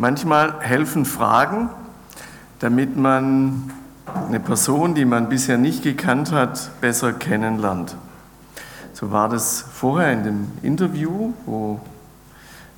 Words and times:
Manchmal 0.00 0.60
helfen 0.60 1.04
Fragen, 1.04 1.70
damit 2.60 2.96
man 2.96 3.72
eine 4.28 4.38
Person, 4.38 4.94
die 4.94 5.04
man 5.04 5.28
bisher 5.28 5.58
nicht 5.58 5.82
gekannt 5.82 6.30
hat, 6.30 6.70
besser 6.80 7.12
kennenlernt. 7.12 7.96
So 8.92 9.10
war 9.10 9.28
das 9.28 9.60
vorher 9.60 10.12
in 10.12 10.22
dem 10.22 10.52
Interview, 10.62 11.32
wo 11.46 11.80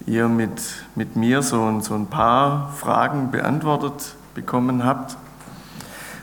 ihr 0.06 0.29
mit, 0.29 0.62
mit 0.95 1.14
mir 1.17 1.43
so, 1.43 1.80
so 1.80 1.95
ein 1.95 2.06
paar 2.06 2.72
Fragen 2.79 3.30
beantwortet 3.30 4.14
bekommen 4.34 4.82
habt. 4.87 5.18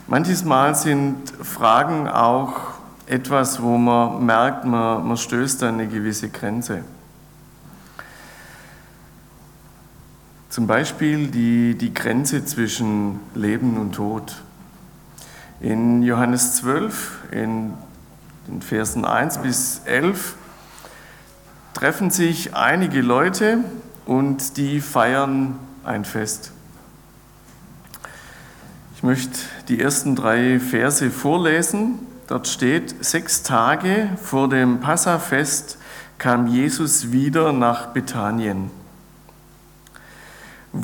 Manches 0.08 0.44
Mal 0.44 0.74
sind 0.74 1.30
Fragen 1.30 2.08
auch 2.08 2.54
etwas, 3.06 3.62
wo 3.62 3.78
man 3.78 4.26
merkt, 4.26 4.66
man, 4.66 5.08
man 5.08 5.18
stößt 5.18 5.62
an 5.62 5.76
eine 5.76 5.88
gewisse 5.88 6.30
Grenze. 6.30 6.82
Zum 10.58 10.66
Beispiel 10.66 11.28
die, 11.28 11.76
die 11.76 11.94
Grenze 11.94 12.44
zwischen 12.44 13.20
Leben 13.36 13.78
und 13.78 13.94
Tod. 13.94 14.42
In 15.60 16.02
Johannes 16.02 16.56
12, 16.56 17.20
in 17.30 17.74
den 18.48 18.64
Versen 18.64 19.06
1 19.06 19.38
bis 19.44 19.82
11, 19.86 20.34
treffen 21.76 22.10
sich 22.10 22.56
einige 22.56 23.02
Leute 23.02 23.60
und 24.08 24.58
die 24.58 24.82
feiern 24.82 25.60
ein 25.84 26.06
Fest. 26.06 26.52
Ich 28.96 29.04
möchte 29.04 29.38
die 29.68 29.80
ersten 29.80 30.16
drei 30.16 30.60
Verse 30.60 31.12
vorlesen. 31.12 32.00
Dort 32.26 32.48
steht, 32.48 33.06
sechs 33.06 33.44
Tage 33.44 34.10
vor 34.24 34.50
dem 34.50 34.80
Passafest 34.80 35.78
kam 36.18 36.48
Jesus 36.48 37.12
wieder 37.12 37.54
nach 37.54 37.90
Bethanien 37.90 38.72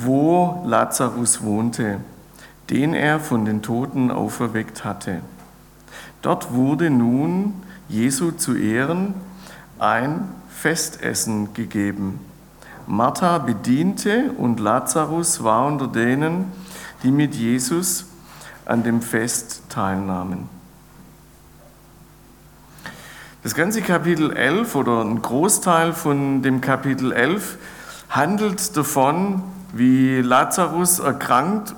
wo 0.01 0.63
Lazarus 0.65 1.43
wohnte, 1.43 1.99
den 2.69 2.93
er 2.93 3.19
von 3.19 3.45
den 3.45 3.61
Toten 3.61 4.11
auferweckt 4.11 4.83
hatte. 4.83 5.21
Dort 6.21 6.53
wurde 6.53 6.89
nun 6.89 7.53
Jesu 7.89 8.31
zu 8.31 8.55
Ehren 8.55 9.13
ein 9.77 10.29
Festessen 10.49 11.53
gegeben. 11.53 12.19
Martha 12.87 13.37
bediente 13.37 14.31
und 14.37 14.59
Lazarus 14.59 15.43
war 15.43 15.65
unter 15.67 15.87
denen, 15.87 16.51
die 17.03 17.11
mit 17.11 17.35
Jesus 17.35 18.05
an 18.65 18.83
dem 18.83 19.01
Fest 19.01 19.63
teilnahmen. 19.69 20.49
Das 23.43 23.55
ganze 23.55 23.81
Kapitel 23.81 24.31
11 24.31 24.73
oder 24.75 25.01
ein 25.01 25.21
Großteil 25.21 25.91
von 25.91 26.41
dem 26.41 26.61
Kapitel 26.61 27.11
11 27.11 27.57
handelt 28.09 28.77
davon, 28.77 29.43
wie 29.73 30.21
Lazarus 30.21 30.99
erkrankt, 30.99 31.75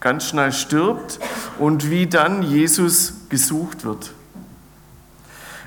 ganz 0.00 0.26
schnell 0.26 0.52
stirbt 0.52 1.18
und 1.58 1.90
wie 1.90 2.06
dann 2.06 2.42
Jesus 2.42 3.14
gesucht 3.28 3.84
wird. 3.84 4.12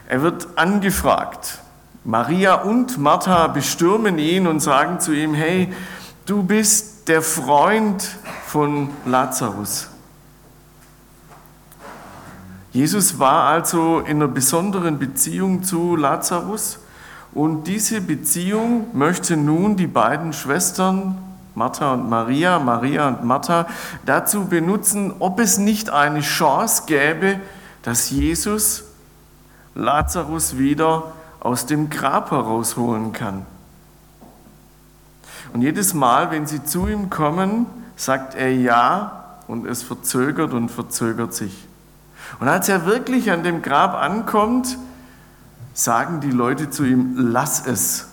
Er 0.08 0.22
wird 0.22 0.48
angefragt. 0.58 1.60
Maria 2.04 2.56
und 2.56 2.98
Martha 2.98 3.48
bestürmen 3.48 4.18
ihn 4.18 4.48
und 4.48 4.60
sagen 4.60 5.00
zu 5.00 5.12
ihm, 5.12 5.34
hey, 5.34 5.74
du 6.26 6.44
bist 6.44 7.08
der 7.08 7.22
Freund 7.22 8.08
von 8.46 8.90
Lazarus. 9.06 9.90
Jesus 12.72 13.20
war 13.20 13.48
also 13.48 14.00
in 14.00 14.18
einer 14.18 14.28
besonderen 14.28 14.98
Beziehung 14.98 15.64
zu 15.64 15.96
Lazarus 15.96 16.80
und 17.34 17.66
diese 17.66 18.02
Beziehung 18.02 18.88
möchte 18.94 19.36
nun 19.36 19.76
die 19.76 19.88
beiden 19.88 20.32
Schwestern 20.32 21.18
Martha 21.56 21.94
und 21.94 22.10
Maria, 22.10 22.60
Maria 22.60 23.08
und 23.10 23.24
Martha, 23.24 23.68
dazu 24.06 24.46
benutzen, 24.46 25.14
ob 25.20 25.40
es 25.40 25.58
nicht 25.58 25.90
eine 25.90 26.22
Chance 26.22 26.84
gäbe, 26.86 27.40
dass 27.84 28.10
Jesus 28.10 28.84
Lazarus 29.76 30.58
wieder 30.58 31.14
aus 31.40 31.66
dem 31.66 31.90
Grab 31.90 32.32
herausholen 32.32 33.12
kann. 33.12 33.46
Und 35.54 35.62
jedes 35.62 35.94
Mal, 35.94 36.32
wenn 36.32 36.46
sie 36.46 36.64
zu 36.64 36.88
ihm 36.88 37.10
kommen, 37.10 37.66
sagt 37.96 38.36
er 38.36 38.54
ja 38.54 39.38
und 39.48 39.66
es 39.68 39.84
verzögert 39.84 40.54
und 40.54 40.70
verzögert 40.70 41.34
sich. 41.34 41.68
Und 42.40 42.48
als 42.48 42.70
er 42.70 42.86
wirklich 42.86 43.32
an 43.32 43.44
dem 43.44 43.62
Grab 43.62 43.96
ankommt, 43.96 44.78
sagen 45.74 46.22
die 46.22 46.32
Leute 46.32 46.70
zu 46.70 46.86
ihm, 46.86 47.16
lass 47.18 47.66
es. 47.66 48.08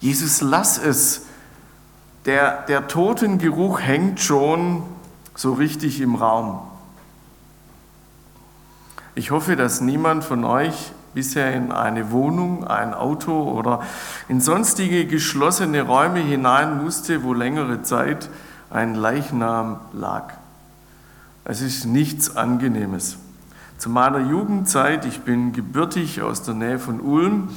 Jesus, 0.00 0.40
lass 0.40 0.78
es 0.78 1.26
der, 2.26 2.62
der 2.62 2.88
Totengeruch 2.88 3.80
hängt 3.80 4.20
schon 4.20 4.82
so 5.34 5.52
richtig 5.54 6.00
im 6.00 6.14
Raum. 6.14 6.60
Ich 9.14 9.30
hoffe, 9.30 9.56
dass 9.56 9.80
niemand 9.80 10.24
von 10.24 10.44
euch 10.44 10.92
bisher 11.14 11.52
in 11.54 11.72
eine 11.72 12.10
Wohnung, 12.12 12.66
ein 12.66 12.94
Auto 12.94 13.42
oder 13.42 13.82
in 14.28 14.40
sonstige 14.40 15.06
geschlossene 15.06 15.82
Räume 15.82 16.20
hinein 16.20 16.82
musste, 16.82 17.24
wo 17.24 17.34
längere 17.34 17.82
Zeit 17.82 18.28
ein 18.70 18.94
Leichnam 18.94 19.80
lag. 19.92 20.34
Es 21.44 21.60
ist 21.62 21.86
nichts 21.86 22.36
Angenehmes. 22.36 23.16
Zu 23.78 23.90
meiner 23.90 24.20
Jugendzeit, 24.20 25.04
ich 25.04 25.22
bin 25.22 25.52
gebürtig 25.52 26.22
aus 26.22 26.42
der 26.42 26.54
Nähe 26.54 26.78
von 26.78 27.00
Ulm, 27.00 27.48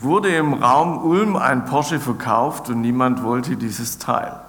wurde 0.00 0.34
im 0.34 0.54
Raum 0.54 1.02
Ulm 1.04 1.36
ein 1.36 1.66
Porsche 1.66 2.00
verkauft 2.00 2.70
und 2.70 2.80
niemand 2.80 3.22
wollte 3.22 3.56
dieses 3.56 3.98
Teil. 3.98 4.40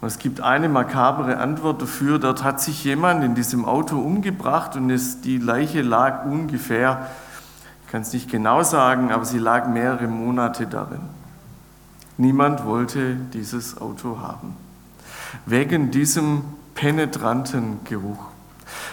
Und 0.00 0.08
es 0.08 0.18
gibt 0.18 0.40
eine 0.40 0.68
makabere 0.68 1.38
Antwort 1.38 1.82
dafür, 1.82 2.18
dort 2.18 2.44
hat 2.44 2.60
sich 2.60 2.84
jemand 2.84 3.24
in 3.24 3.34
diesem 3.34 3.64
Auto 3.64 3.98
umgebracht 3.98 4.76
und 4.76 4.90
es, 4.90 5.20
die 5.20 5.38
Leiche 5.38 5.82
lag 5.82 6.24
ungefähr, 6.24 7.08
ich 7.84 7.92
kann 7.92 8.02
es 8.02 8.12
nicht 8.12 8.30
genau 8.30 8.62
sagen, 8.62 9.12
aber 9.12 9.24
sie 9.24 9.38
lag 9.38 9.68
mehrere 9.68 10.06
Monate 10.06 10.66
darin. 10.66 11.00
Niemand 12.18 12.64
wollte 12.64 13.14
dieses 13.14 13.80
Auto 13.80 14.20
haben, 14.20 14.56
wegen 15.44 15.90
diesem 15.90 16.44
penetranten 16.74 17.80
Geruch. 17.84 18.35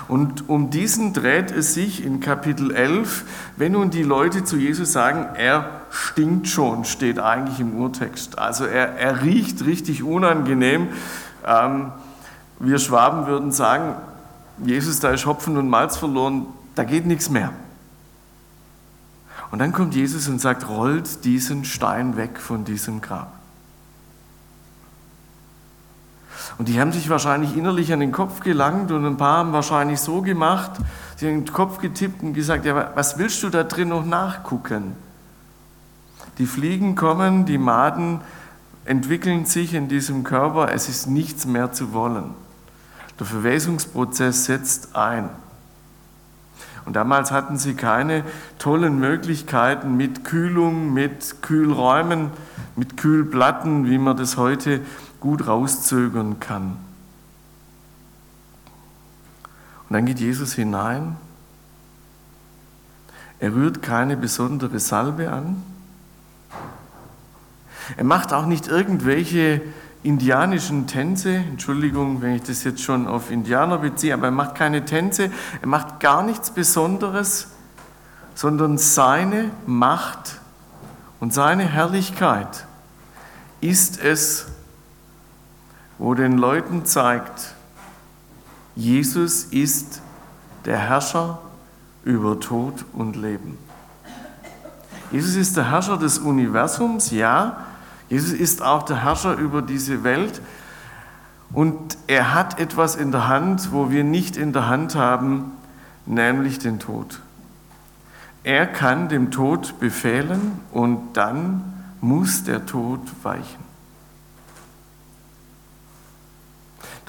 Und 0.08 0.50
um 0.50 0.70
diesen 0.70 1.14
dreht 1.14 1.52
es 1.52 1.74
sich 1.74 2.04
in 2.04 2.20
Kapitel 2.20 2.72
11, 2.72 3.24
wenn 3.58 3.74
nun 3.74 3.90
die 3.90 4.04
Leute 4.04 4.44
zu 4.44 4.58
Jesus 4.58 4.92
sagen, 4.92 5.36
er 5.36 5.82
stinkt 5.90 6.48
schon, 6.48 6.86
steht 6.86 7.20
eigentlich 7.20 7.60
im 7.60 7.76
Urtext. 7.76 8.38
Also 8.38 8.66
er, 8.66 8.96
er 8.98 9.24
riecht 9.24 9.66
richtig 9.66 10.04
unangenehm. 10.04 10.90
Ähm, 11.46 11.92
wir 12.60 12.80
Schwaben 12.80 13.28
würden 13.28 13.52
sagen, 13.52 13.96
Jesus, 14.64 15.00
da 15.00 15.10
ist 15.10 15.26
Hopfen 15.26 15.58
und 15.58 15.70
Malz 15.70 15.98
verloren, 15.98 16.46
da 16.76 16.84
geht 16.84 17.06
nichts 17.06 17.30
mehr. 17.30 17.52
Und 19.52 19.60
dann 19.60 19.72
kommt 19.72 19.94
Jesus 19.96 20.28
und 20.28 20.40
sagt, 20.40 20.68
rollt 20.68 21.26
diesen 21.26 21.66
Stein 21.66 22.18
weg 22.18 22.40
von 22.40 22.66
diesem 22.66 23.02
Grab. 23.02 23.32
Und 26.58 26.68
die 26.68 26.80
haben 26.80 26.92
sich 26.92 27.10
wahrscheinlich 27.10 27.58
innerlich 27.58 27.92
an 27.94 28.00
den 28.00 28.12
Kopf 28.12 28.42
gelangt 28.42 28.92
und 28.92 29.06
ein 29.06 29.18
paar 29.18 29.38
haben 29.38 29.54
wahrscheinlich 29.54 30.00
so 30.00 30.22
gemacht, 30.22 30.72
sie 31.16 31.28
haben 31.28 31.46
den 31.46 31.54
Kopf 31.54 31.80
getippt 31.80 32.22
und 32.22 32.34
gesagt, 32.34 32.66
ja, 32.66 32.92
was 32.96 33.18
willst 33.18 33.42
du 33.44 33.50
da 33.50 33.64
drin 33.64 33.90
noch 33.90 34.06
nachgucken? 34.06 34.96
Die 36.38 36.46
Fliegen 36.46 36.96
kommen, 36.96 37.46
die 37.46 37.58
Maden 37.58 38.22
entwickeln 38.86 39.46
sich 39.46 39.74
in 39.74 39.88
diesem 39.88 40.24
Körper, 40.24 40.72
es 40.72 40.90
ist 40.90 41.08
nichts 41.08 41.46
mehr 41.46 41.72
zu 41.72 41.94
wollen. 41.94 42.32
Der 43.20 43.26
Verwesungsprozess 43.26 44.46
setzt 44.46 44.96
ein. 44.96 45.30
Und 46.86 46.96
damals 46.96 47.32
hatten 47.32 47.58
sie 47.58 47.76
keine 47.76 48.24
tollen 48.60 49.00
Möglichkeiten 49.00 49.96
mit 49.96 50.26
Kühlung, 50.26 50.94
mit 50.94 51.42
Kühlräumen, 51.42 52.32
mit 52.76 52.98
Kühlplatten, 52.98 53.90
wie 53.90 53.98
man 53.98 54.18
das 54.18 54.36
heute 54.36 54.82
gut 55.24 55.48
rauszögern 55.48 56.42
kann. 56.42 56.78
Und 59.88 59.94
dann 59.94 60.06
geht 60.06 60.20
Jesus 60.20 60.54
hinein. 60.54 61.16
Er 63.40 63.56
rührt 63.56 63.82
keine 63.82 64.18
besondere 64.18 64.80
Salbe 64.80 65.32
an. 65.32 65.64
Er 67.96 68.04
macht 68.04 68.34
auch 68.34 68.46
nicht 68.46 68.68
irgendwelche 68.68 69.62
indianischen 70.04 70.88
Tänze. 70.88 71.36
Entschuldigung, 71.36 72.22
wenn 72.22 72.36
ich 72.36 72.44
das 72.44 72.66
jetzt 72.66 72.82
schon 72.82 73.08
auf 73.08 73.32
Indianer 73.32 73.78
beziehe, 73.78 74.14
aber 74.14 74.26
er 74.26 74.32
macht 74.32 74.56
keine 74.56 74.84
Tänze. 74.84 75.32
Er 75.62 75.68
macht 75.70 76.02
gar 76.02 76.24
nichts 76.24 76.52
Besonderes, 76.52 77.48
sondern 78.36 78.78
seine 78.78 79.52
Macht 79.66 80.42
und 81.22 81.34
seine 81.34 81.64
Herrlichkeit 81.64 82.66
ist 83.62 84.04
es, 84.04 84.48
wo 85.98 86.14
den 86.14 86.38
Leuten 86.38 86.86
zeigt, 86.86 87.56
Jesus 88.76 89.46
ist 89.46 90.02
der 90.66 90.78
Herrscher 90.78 91.40
über 92.04 92.40
Tod 92.40 92.86
und 92.94 93.16
Leben. 93.16 93.58
Jesus 95.12 95.36
ist 95.36 95.56
der 95.58 95.70
Herrscher 95.70 95.98
des 95.98 96.18
Universums, 96.18 97.12
ja. 97.12 97.58
Jesus 98.10 98.32
ist 98.32 98.62
auch 98.62 98.84
der 98.84 99.04
Herrscher 99.04 99.36
über 99.36 99.62
diese 99.62 100.04
Welt 100.04 100.42
und 101.54 101.98
er 102.08 102.34
hat 102.34 102.60
etwas 102.60 102.96
in 102.96 103.12
der 103.12 103.28
Hand, 103.28 103.72
wo 103.72 103.92
wir 103.92 104.04
nicht 104.04 104.38
in 104.38 104.54
der 104.54 104.68
Hand 104.68 104.96
haben, 104.96 105.52
nämlich 106.06 106.58
den 106.60 106.80
Tod. 106.80 107.20
Er 108.44 108.66
kann 108.66 109.08
dem 109.08 109.32
Tod 109.32 109.80
befehlen 109.80 110.60
und 110.72 111.14
dann 111.14 111.64
muss 112.02 112.44
der 112.44 112.66
Tod 112.66 113.00
weichen. 113.22 113.63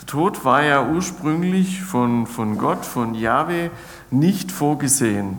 Der 0.04 0.12
Tod 0.12 0.44
war 0.44 0.62
ja 0.62 0.86
ursprünglich 0.86 1.82
von, 1.82 2.26
von 2.26 2.58
Gott, 2.58 2.84
von 2.84 3.14
Yahweh, 3.14 3.70
nicht 4.10 4.52
vorgesehen, 4.52 5.38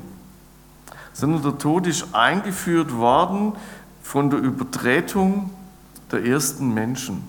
sondern 1.13 1.43
der 1.43 1.59
Tod 1.59 1.85
ist 1.85 2.15
eingeführt 2.15 2.95
worden 2.95 3.53
von 4.01 4.31
der 4.31 4.39
Übertretung 4.39 5.51
der 6.11 6.25
ersten 6.25 6.73
Menschen. 6.73 7.23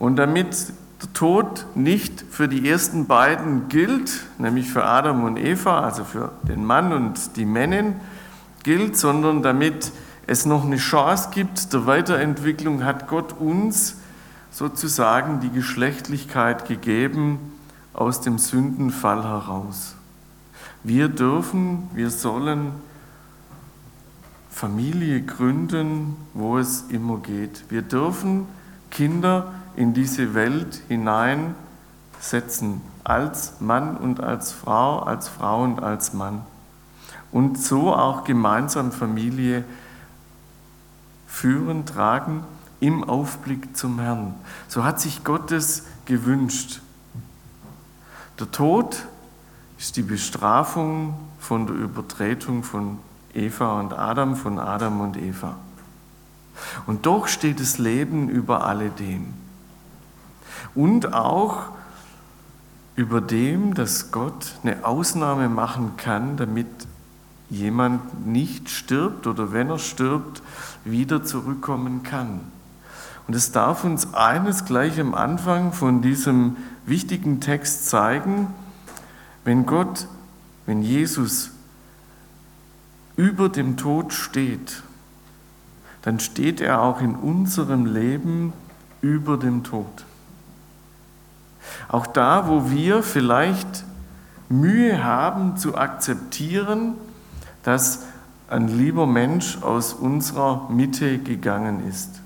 Und 0.00 0.16
damit 0.16 0.72
der 1.02 1.12
Tod 1.12 1.66
nicht 1.76 2.24
für 2.28 2.48
die 2.48 2.68
ersten 2.68 3.06
beiden 3.06 3.68
gilt, 3.68 4.24
nämlich 4.38 4.68
für 4.68 4.84
Adam 4.84 5.22
und 5.22 5.36
Eva, 5.36 5.82
also 5.82 6.02
für 6.02 6.32
den 6.42 6.64
Mann 6.64 6.92
und 6.92 7.36
die 7.36 7.44
Männin 7.44 7.94
gilt, 8.64 8.96
sondern 8.96 9.42
damit 9.44 9.92
es 10.26 10.46
noch 10.46 10.64
eine 10.64 10.78
Chance 10.78 11.28
gibt 11.32 11.72
der 11.72 11.86
Weiterentwicklung, 11.86 12.84
hat 12.84 13.06
Gott 13.06 13.34
uns 13.38 13.98
sozusagen 14.50 15.40
die 15.40 15.50
Geschlechtlichkeit 15.50 16.66
gegeben 16.66 17.38
aus 17.92 18.20
dem 18.20 18.38
Sündenfall 18.38 19.24
heraus. 19.24 19.94
Wir 20.82 21.08
dürfen, 21.08 21.88
wir 21.92 22.10
sollen 22.10 22.72
Familie 24.50 25.22
gründen, 25.22 26.16
wo 26.34 26.58
es 26.58 26.84
immer 26.88 27.18
geht. 27.18 27.64
Wir 27.68 27.82
dürfen 27.82 28.46
Kinder 28.90 29.52
in 29.76 29.94
diese 29.94 30.34
Welt 30.34 30.82
hineinsetzen, 30.88 32.80
als 33.04 33.60
Mann 33.60 33.96
und 33.96 34.20
als 34.20 34.52
Frau, 34.52 35.00
als 35.00 35.28
Frau 35.28 35.62
und 35.62 35.82
als 35.82 36.12
Mann. 36.12 36.42
Und 37.30 37.58
so 37.58 37.94
auch 37.94 38.24
gemeinsam 38.24 38.90
Familie 38.90 39.64
führen, 41.26 41.86
tragen 41.86 42.42
im 42.80 43.04
Aufblick 43.04 43.76
zum 43.76 43.98
Herrn. 43.98 44.34
So 44.68 44.84
hat 44.84 45.00
sich 45.00 45.24
Gottes 45.24 45.84
gewünscht. 46.04 46.80
Der 48.38 48.50
Tod 48.50 49.04
ist 49.78 49.96
die 49.96 50.02
Bestrafung 50.02 51.14
von 51.38 51.66
der 51.66 51.76
Übertretung 51.76 52.62
von 52.62 52.98
Eva 53.34 53.80
und 53.80 53.92
Adam, 53.92 54.36
von 54.36 54.58
Adam 54.58 55.00
und 55.00 55.16
Eva. 55.16 55.56
Und 56.86 57.06
doch 57.06 57.28
steht 57.28 57.60
das 57.60 57.78
Leben 57.78 58.28
über 58.28 58.64
alledem 58.66 59.32
und 60.74 61.14
auch 61.14 61.66
über 62.96 63.20
dem, 63.20 63.74
dass 63.74 64.10
Gott 64.10 64.54
eine 64.64 64.84
Ausnahme 64.84 65.48
machen 65.48 65.92
kann, 65.96 66.36
damit 66.36 66.66
jemand 67.48 68.26
nicht 68.26 68.68
stirbt 68.70 69.26
oder 69.26 69.52
wenn 69.52 69.70
er 69.70 69.78
stirbt, 69.78 70.42
wieder 70.84 71.22
zurückkommen 71.22 72.02
kann. 72.02 72.40
Und 73.28 73.34
es 73.34 73.52
darf 73.52 73.84
uns 73.84 74.14
eines 74.14 74.64
gleich 74.64 74.98
am 74.98 75.14
Anfang 75.14 75.74
von 75.74 76.00
diesem 76.00 76.56
wichtigen 76.86 77.40
Text 77.40 77.88
zeigen, 77.90 78.48
wenn 79.44 79.66
Gott, 79.66 80.08
wenn 80.64 80.82
Jesus 80.82 81.50
über 83.16 83.50
dem 83.50 83.76
Tod 83.76 84.14
steht, 84.14 84.82
dann 86.02 86.20
steht 86.20 86.62
er 86.62 86.80
auch 86.80 87.02
in 87.02 87.14
unserem 87.14 87.84
Leben 87.84 88.54
über 89.02 89.36
dem 89.36 89.62
Tod. 89.62 90.06
Auch 91.88 92.06
da, 92.06 92.48
wo 92.48 92.70
wir 92.70 93.02
vielleicht 93.02 93.84
Mühe 94.48 95.04
haben 95.04 95.58
zu 95.58 95.76
akzeptieren, 95.76 96.94
dass 97.62 98.04
ein 98.48 98.68
lieber 98.68 99.06
Mensch 99.06 99.58
aus 99.60 99.92
unserer 99.92 100.70
Mitte 100.70 101.18
gegangen 101.18 101.86
ist. 101.86 102.22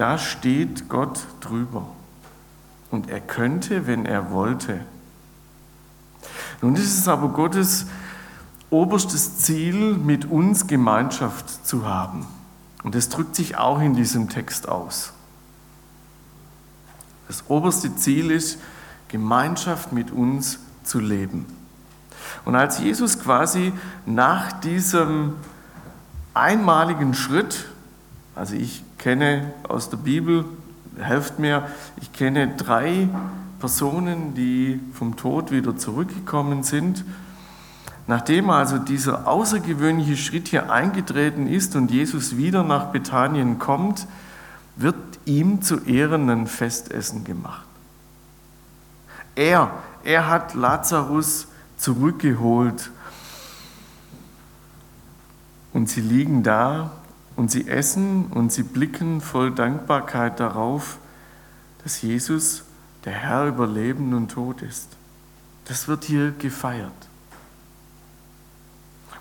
Da 0.00 0.16
steht 0.16 0.88
Gott 0.88 1.26
drüber. 1.42 1.86
Und 2.90 3.10
er 3.10 3.20
könnte, 3.20 3.86
wenn 3.86 4.06
er 4.06 4.30
wollte. 4.30 4.80
Nun 6.62 6.74
ist 6.74 6.98
es 6.98 7.06
aber 7.06 7.28
Gottes 7.28 7.84
oberstes 8.70 9.36
Ziel, 9.40 9.98
mit 9.98 10.24
uns 10.24 10.66
Gemeinschaft 10.66 11.66
zu 11.66 11.84
haben. 11.84 12.26
Und 12.82 12.94
das 12.94 13.10
drückt 13.10 13.36
sich 13.36 13.58
auch 13.58 13.78
in 13.82 13.94
diesem 13.94 14.30
Text 14.30 14.70
aus. 14.70 15.12
Das 17.28 17.44
oberste 17.48 17.94
Ziel 17.94 18.30
ist, 18.30 18.58
Gemeinschaft 19.08 19.92
mit 19.92 20.12
uns 20.12 20.60
zu 20.82 20.98
leben. 20.98 21.44
Und 22.46 22.56
als 22.56 22.78
Jesus 22.78 23.20
quasi 23.20 23.74
nach 24.06 24.60
diesem 24.62 25.34
einmaligen 26.32 27.12
Schritt, 27.12 27.66
also 28.34 28.54
ich 28.54 28.82
kenne 29.00 29.54
aus 29.66 29.88
der 29.88 29.96
Bibel, 29.96 30.44
helft 30.98 31.38
mir, 31.38 31.66
ich 32.02 32.12
kenne 32.12 32.54
drei 32.56 33.08
Personen, 33.58 34.34
die 34.34 34.78
vom 34.92 35.16
Tod 35.16 35.50
wieder 35.50 35.76
zurückgekommen 35.76 36.62
sind. 36.62 37.04
Nachdem 38.06 38.50
also 38.50 38.76
dieser 38.76 39.26
außergewöhnliche 39.26 40.18
Schritt 40.18 40.48
hier 40.48 40.70
eingetreten 40.70 41.46
ist 41.46 41.76
und 41.76 41.90
Jesus 41.90 42.36
wieder 42.36 42.62
nach 42.62 42.86
Bethanien 42.86 43.58
kommt, 43.58 44.06
wird 44.76 44.96
ihm 45.24 45.62
zu 45.62 45.78
Ehren 45.84 46.28
ein 46.28 46.46
Festessen 46.46 47.24
gemacht. 47.24 47.66
Er, 49.34 49.70
er 50.04 50.28
hat 50.28 50.54
Lazarus 50.54 51.48
zurückgeholt 51.78 52.90
und 55.72 55.88
sie 55.88 56.02
liegen 56.02 56.42
da 56.42 56.90
und 57.40 57.50
sie 57.50 57.68
essen 57.68 58.26
und 58.26 58.52
sie 58.52 58.62
blicken 58.62 59.22
voll 59.22 59.50
Dankbarkeit 59.50 60.38
darauf, 60.40 60.98
dass 61.82 62.02
Jesus 62.02 62.64
der 63.06 63.14
Herr 63.14 63.46
über 63.46 63.66
Leben 63.66 64.12
und 64.12 64.32
Tod 64.32 64.60
ist. 64.60 64.88
Das 65.64 65.88
wird 65.88 66.04
hier 66.04 66.32
gefeiert. 66.32 66.92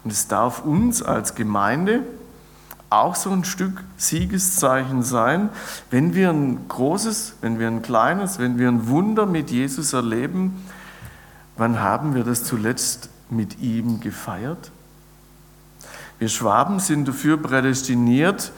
Und 0.04 0.12
es 0.12 0.28
darf 0.28 0.66
uns 0.66 1.02
als 1.02 1.34
Gemeinde 1.34 2.02
auch 2.90 3.16
so 3.16 3.30
ein 3.30 3.46
Stück 3.46 3.86
Siegeszeichen 3.96 5.02
sein, 5.02 5.48
wenn 5.90 6.14
wir 6.14 6.30
ein 6.30 6.68
großes, 6.68 7.36
wenn 7.40 7.58
wir 7.58 7.68
ein 7.68 7.82
kleines, 7.82 8.38
wenn 8.38 8.60
wir 8.60 8.68
ein 8.68 8.90
Wunder 8.90 9.28
mit 9.28 9.50
Jesus 9.50 9.94
erleben. 9.94 10.62
Wann 11.56 11.80
haben 11.80 12.16
wir 12.16 12.26
das 12.26 12.44
zuletzt 12.44 13.10
mit 13.30 13.62
ihm 13.62 14.02
gefeiert? 14.02 14.72
Wir 16.20 16.28
Schwaben 16.28 16.80
sind 16.80 17.08
dafür 17.08 17.38
prädestiniert, 17.38 18.52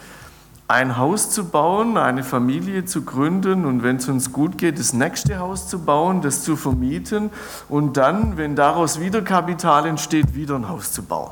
ein 0.68 0.98
Haus 0.98 1.30
zu 1.30 1.46
bauen, 1.46 1.98
eine 1.98 2.24
Familie 2.24 2.86
zu 2.86 3.03
gründen 3.03 3.65
und 3.65 3.84
wenn 3.84 3.98
es 3.98 4.08
uns 4.08 4.32
gut 4.32 4.58
geht, 4.58 4.80
das 4.80 4.94
nächste 4.94 5.38
Haus 5.38 5.68
zu 5.68 5.80
bauen, 5.80 6.22
das 6.22 6.44
zu 6.44 6.56
vermieten 6.56 7.30
und 7.70 7.98
dann, 7.98 8.38
wenn 8.38 8.56
daraus 8.56 9.00
wieder 9.00 9.22
Kapital 9.22 9.86
entsteht, 9.86 10.34
wieder 10.34 10.56
ein 10.56 10.70
Haus 10.70 10.91
zu 10.91 11.03
bauen. 11.03 11.32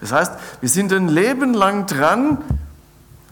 Das 0.00 0.12
heißt, 0.12 0.32
wir 0.60 0.68
sind 0.68 0.92
ein 0.92 1.08
Leben 1.08 1.54
lang 1.54 1.86
dran, 1.86 2.38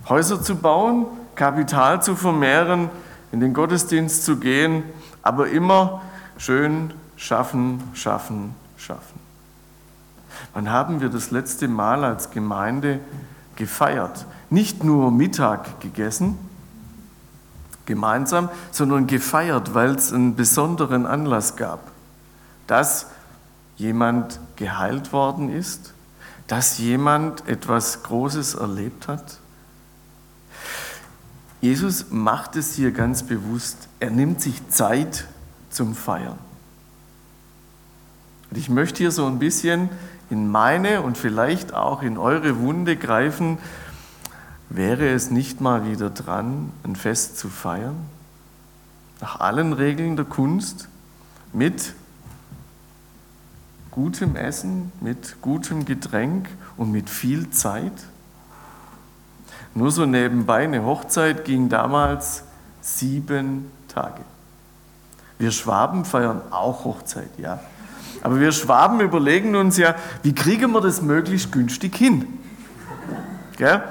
Häuser 0.08 0.40
zu 0.40 0.56
bauen, 0.56 1.06
Kapital 1.34 2.00
zu 2.00 2.16
vermehren, 2.16 2.88
in 3.32 3.40
den 3.40 3.52
Gottesdienst 3.52 4.24
zu 4.24 4.36
gehen, 4.36 4.84
aber 5.22 5.48
immer 5.48 6.00
schön 6.38 6.92
schaffen, 7.16 7.82
schaffen, 7.92 8.54
schaffen. 8.76 9.19
Wann 10.52 10.70
haben 10.70 11.00
wir 11.00 11.08
das 11.08 11.30
letzte 11.30 11.68
Mal 11.68 12.04
als 12.04 12.30
Gemeinde 12.30 13.00
gefeiert? 13.56 14.26
Nicht 14.50 14.82
nur 14.82 15.10
Mittag 15.10 15.80
gegessen, 15.80 16.38
gemeinsam, 17.86 18.48
sondern 18.72 19.06
gefeiert, 19.06 19.74
weil 19.74 19.94
es 19.94 20.12
einen 20.12 20.34
besonderen 20.34 21.06
Anlass 21.06 21.56
gab, 21.56 21.90
dass 22.66 23.06
jemand 23.76 24.40
geheilt 24.56 25.12
worden 25.12 25.50
ist, 25.50 25.94
dass 26.46 26.78
jemand 26.78 27.46
etwas 27.48 28.02
Großes 28.02 28.54
erlebt 28.54 29.08
hat? 29.08 29.38
Jesus 31.60 32.06
macht 32.10 32.56
es 32.56 32.74
hier 32.74 32.90
ganz 32.90 33.22
bewusst. 33.22 33.88
Er 34.00 34.10
nimmt 34.10 34.40
sich 34.40 34.68
Zeit 34.68 35.26
zum 35.68 35.94
Feiern. 35.94 36.38
Und 38.50 38.56
ich 38.56 38.68
möchte 38.68 38.98
hier 38.98 39.12
so 39.12 39.26
ein 39.26 39.38
bisschen 39.38 39.90
in 40.30 40.48
meine 40.48 41.02
und 41.02 41.18
vielleicht 41.18 41.74
auch 41.74 42.02
in 42.02 42.16
eure 42.16 42.58
Wunde 42.60 42.96
greifen. 42.96 43.58
Wäre 44.68 45.08
es 45.08 45.30
nicht 45.30 45.60
mal 45.60 45.84
wieder 45.84 46.10
dran, 46.10 46.72
ein 46.84 46.94
Fest 46.94 47.36
zu 47.36 47.48
feiern? 47.48 47.96
Nach 49.20 49.40
allen 49.40 49.72
Regeln 49.72 50.16
der 50.16 50.24
Kunst, 50.24 50.88
mit 51.52 51.94
gutem 53.90 54.36
Essen, 54.36 54.92
mit 55.00 55.42
gutem 55.42 55.84
Getränk 55.84 56.48
und 56.76 56.92
mit 56.92 57.10
viel 57.10 57.50
Zeit? 57.50 57.92
Nur 59.74 59.90
so 59.90 60.06
nebenbei, 60.06 60.64
eine 60.64 60.84
Hochzeit 60.84 61.44
ging 61.44 61.68
damals 61.68 62.44
sieben 62.80 63.70
Tage. 63.88 64.22
Wir 65.38 65.50
Schwaben 65.50 66.04
feiern 66.04 66.40
auch 66.50 66.84
Hochzeit, 66.84 67.30
ja. 67.38 67.60
Aber 68.22 68.38
wir 68.38 68.52
Schwaben 68.52 69.00
überlegen 69.00 69.56
uns 69.56 69.76
ja, 69.76 69.94
wie 70.22 70.34
kriegen 70.34 70.72
wir 70.72 70.80
das 70.80 71.02
möglichst 71.02 71.52
günstig 71.52 71.96
hin? 71.96 72.26
Gell? 73.56 73.82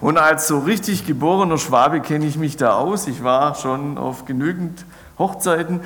Und 0.00 0.18
als 0.18 0.48
so 0.48 0.58
richtig 0.58 1.06
geborener 1.06 1.58
Schwabe 1.58 2.00
kenne 2.00 2.26
ich 2.26 2.36
mich 2.36 2.56
da 2.56 2.74
aus. 2.74 3.06
Ich 3.06 3.22
war 3.22 3.54
schon 3.54 3.98
auf 3.98 4.24
genügend 4.24 4.84
Hochzeiten. 5.18 5.80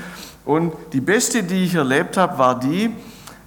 Und 0.46 0.72
die 0.92 1.00
beste, 1.00 1.42
die 1.42 1.64
ich 1.64 1.74
erlebt 1.74 2.16
habe, 2.16 2.38
war 2.38 2.58
die, 2.58 2.94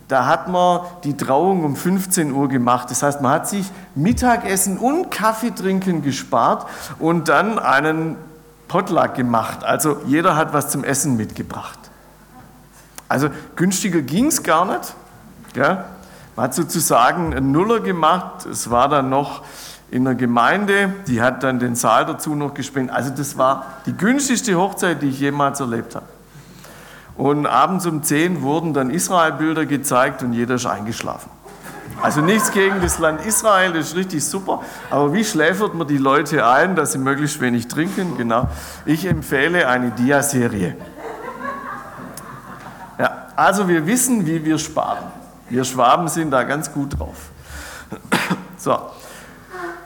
da 0.07 0.25
hat 0.25 0.47
man 0.47 0.81
die 1.03 1.15
Trauung 1.15 1.63
um 1.63 1.75
15 1.75 2.31
Uhr 2.33 2.49
gemacht. 2.49 2.91
Das 2.91 3.01
heißt, 3.01 3.21
man 3.21 3.31
hat 3.31 3.47
sich 3.47 3.65
Mittagessen 3.95 4.77
und 4.77 5.09
Kaffee 5.09 5.51
trinken 5.51 6.03
gespart 6.03 6.67
und 6.99 7.29
dann 7.29 7.57
einen 7.57 8.17
Potluck 8.67 9.15
gemacht. 9.15 9.63
Also 9.63 9.97
jeder 10.05 10.35
hat 10.35 10.53
was 10.53 10.69
zum 10.69 10.83
Essen 10.83 11.15
mitgebracht. 11.17 11.78
Also 13.09 13.29
günstiger 13.55 14.01
ging 14.01 14.27
es 14.27 14.41
gar 14.43 14.65
nicht. 14.65 14.93
Ja? 15.55 15.85
Man 16.35 16.45
hat 16.45 16.53
sozusagen 16.53 17.33
einen 17.33 17.51
Nuller 17.51 17.81
gemacht. 17.81 18.45
Es 18.45 18.69
war 18.69 18.87
dann 18.87 19.09
noch 19.09 19.41
in 19.91 20.05
der 20.05 20.15
Gemeinde, 20.15 20.93
die 21.07 21.21
hat 21.21 21.43
dann 21.43 21.59
den 21.59 21.75
Saal 21.75 22.05
dazu 22.05 22.35
noch 22.35 22.53
gespendet. 22.53 22.95
Also 22.95 23.09
das 23.09 23.37
war 23.37 23.65
die 23.85 23.93
günstigste 23.93 24.55
Hochzeit, 24.55 25.01
die 25.01 25.09
ich 25.09 25.19
jemals 25.19 25.59
erlebt 25.59 25.95
habe. 25.95 26.05
Und 27.17 27.47
abends 27.47 27.85
um 27.85 28.03
10 28.03 28.41
wurden 28.43 28.73
dann 28.73 28.91
Israel-Bilder 28.91 29.65
gezeigt 29.65 30.23
und 30.23 30.31
jeder 30.31 30.55
ist 30.55 30.67
eingeschlafen. 30.67 31.29
Also 32.01 32.21
nichts 32.21 32.51
gegen 32.51 32.79
das 32.81 32.99
Land 32.99 33.25
Israel, 33.25 33.73
das 33.73 33.87
ist 33.87 33.95
richtig 33.95 34.23
super. 34.23 34.61
Aber 34.89 35.11
wie 35.13 35.25
schläfert 35.25 35.73
man 35.73 35.87
die 35.87 35.97
Leute 35.97 36.47
ein, 36.47 36.75
dass 36.75 36.93
sie 36.93 36.97
möglichst 36.97 37.41
wenig 37.41 37.67
trinken? 37.67 38.15
Genau. 38.17 38.47
Ich 38.85 39.05
empfehle 39.05 39.67
eine 39.67 39.91
Dia-Serie. 39.91 40.77
Also 43.39 43.69
wir 43.69 43.87
wissen, 43.87 44.25
wie 44.25 44.43
wir 44.43 44.57
sparen. 44.57 45.05
Wir 45.49 45.63
Schwaben 45.63 46.09
sind 46.09 46.31
da 46.31 46.43
ganz 46.43 46.73
gut 46.73 46.99
drauf. 46.99 47.29
So, 48.57 48.77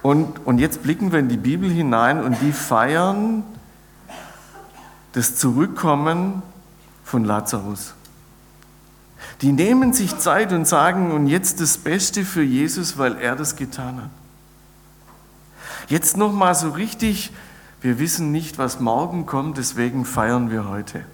und, 0.01 0.43
und 0.47 0.57
jetzt 0.57 0.81
blicken 0.81 1.11
wir 1.11 1.19
in 1.19 1.29
die 1.29 1.37
Bibel 1.37 1.69
hinein 1.69 2.23
und 2.23 2.41
die 2.41 2.51
feiern 2.51 3.43
das 5.11 5.35
Zurückkommen 5.35 6.41
von 7.03 7.25
Lazarus. 7.25 7.93
Die 9.43 9.51
nehmen 9.51 9.93
sich 9.93 10.17
Zeit 10.17 10.51
und 10.51 10.67
sagen, 10.67 11.11
und 11.11 11.27
jetzt 11.27 11.61
das 11.61 11.77
Beste 11.77 12.25
für 12.25 12.41
Jesus, 12.41 12.97
weil 12.97 13.17
er 13.17 13.35
das 13.35 13.55
getan 13.55 13.97
hat. 13.97 14.09
Jetzt 15.89 16.17
nochmal 16.17 16.55
so 16.55 16.71
richtig, 16.71 17.31
wir 17.81 17.99
wissen 17.99 18.31
nicht, 18.31 18.57
was 18.57 18.79
morgen 18.79 19.27
kommt, 19.27 19.59
deswegen 19.59 20.05
feiern 20.05 20.49
wir 20.49 20.67
heute. 20.67 21.05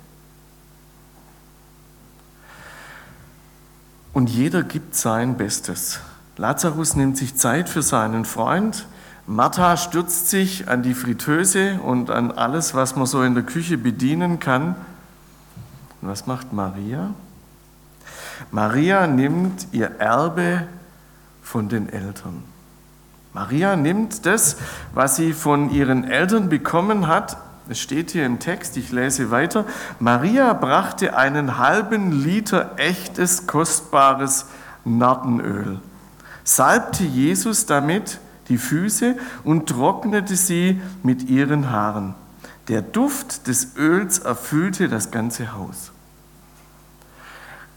Und 4.14 4.30
jeder 4.30 4.64
gibt 4.64 4.96
sein 4.96 5.38
Bestes. 5.38 6.00
Lazarus 6.38 6.96
nimmt 6.96 7.18
sich 7.18 7.36
Zeit 7.36 7.70
für 7.70 7.82
seinen 7.82 8.26
Freund. 8.26 8.88
Martha 9.28 9.78
stürzt 9.78 10.30
sich 10.30 10.68
an 10.68 10.82
die 10.82 10.94
Fritteuse 10.94 11.80
und 11.82 12.10
an 12.10 12.32
alles, 12.32 12.74
was 12.74 12.96
man 12.96 13.06
so 13.06 13.22
in 13.22 13.36
der 13.36 13.44
Küche 13.44 13.78
bedienen 13.78 14.40
kann. 14.40 14.76
Und 16.02 16.08
was 16.10 16.26
macht 16.26 16.54
Maria? 16.54 17.14
Maria 18.52 19.06
nimmt 19.06 19.68
ihr 19.72 19.92
Erbe 20.00 20.68
von 21.44 21.70
den 21.70 21.90
Eltern. 21.90 22.44
Maria 23.34 23.76
nimmt 23.76 24.26
das, 24.26 24.58
was 24.94 25.16
sie 25.18 25.34
von 25.34 25.70
ihren 25.70 26.04
Eltern 26.04 26.50
bekommen 26.50 27.08
hat. 27.08 27.38
Es 27.70 27.80
steht 27.80 28.12
hier 28.12 28.26
im 28.26 28.40
Text, 28.40 28.76
ich 28.78 28.92
lese 28.92 29.32
weiter. 29.32 29.66
Maria 30.00 30.54
brachte 30.54 31.16
einen 31.16 31.58
halben 31.58 32.24
Liter 32.24 32.74
echtes, 32.78 33.48
kostbares 33.48 34.48
Nartenöl 34.84 35.80
salbte 36.50 37.04
Jesus 37.04 37.68
damit 37.68 38.20
die 38.48 38.58
Füße 38.58 39.16
und 39.44 39.70
trocknete 39.70 40.36
sie 40.36 40.82
mit 41.04 41.30
ihren 41.30 41.70
Haaren. 41.70 42.16
Der 42.68 42.82
Duft 42.82 43.48
des 43.48 43.76
Öls 43.78 44.20
erfüllte 44.20 44.90
das 44.90 45.12
ganze 45.12 45.54
Haus. 45.54 45.92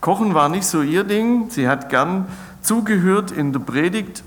Kochen 0.00 0.34
war 0.34 0.48
nicht 0.48 0.64
so 0.64 0.80
ihr 0.80 1.04
Ding. 1.04 1.50
Sie 1.50 1.68
hat 1.68 1.90
gern 1.90 2.26
zugehört 2.62 3.30
in 3.30 3.52
der 3.52 3.60
Predigt 3.60 4.24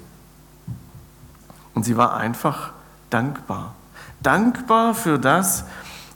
und 1.74 1.84
sie 1.84 1.98
war 1.98 2.16
einfach 2.16 2.72
dankbar. 3.10 3.74
Dankbar 4.22 4.94
für 4.94 5.20
das, 5.20 5.66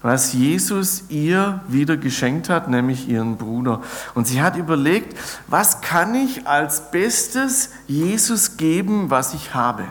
was 0.01 0.33
Jesus 0.33 1.03
ihr 1.09 1.59
wieder 1.67 1.97
geschenkt 1.97 2.49
hat, 2.49 2.69
nämlich 2.69 3.09
ihren 3.09 3.37
Bruder. 3.37 3.81
Und 4.15 4.27
sie 4.27 4.41
hat 4.41 4.55
überlegt, 4.55 5.17
was 5.47 5.81
kann 5.81 6.15
ich 6.15 6.47
als 6.47 6.91
Bestes 6.91 7.71
Jesus 7.87 8.57
geben, 8.57 9.09
was 9.09 9.33
ich 9.33 9.53
habe? 9.53 9.83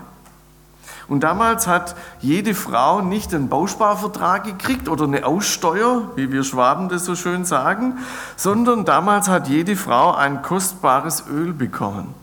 Und 1.09 1.21
damals 1.21 1.67
hat 1.67 1.97
jede 2.21 2.55
Frau 2.55 3.00
nicht 3.00 3.35
einen 3.35 3.49
Bausparvertrag 3.49 4.45
gekriegt 4.45 4.88
oder 4.90 5.05
eine 5.05 5.25
Aussteuer, 5.25 6.11
wie 6.17 6.31
wir 6.31 6.45
Schwaben 6.45 6.90
das 6.90 7.07
so 7.07 7.14
schön 7.14 7.47
sagen, 7.47 7.99
sondern 8.37 8.85
damals 8.85 9.28
hat 9.28 9.49
jede 9.49 9.75
Frau 9.75 10.14
ein 10.14 10.43
kostbares 10.43 11.25
Öl 11.31 11.55
bekommen. 11.55 12.14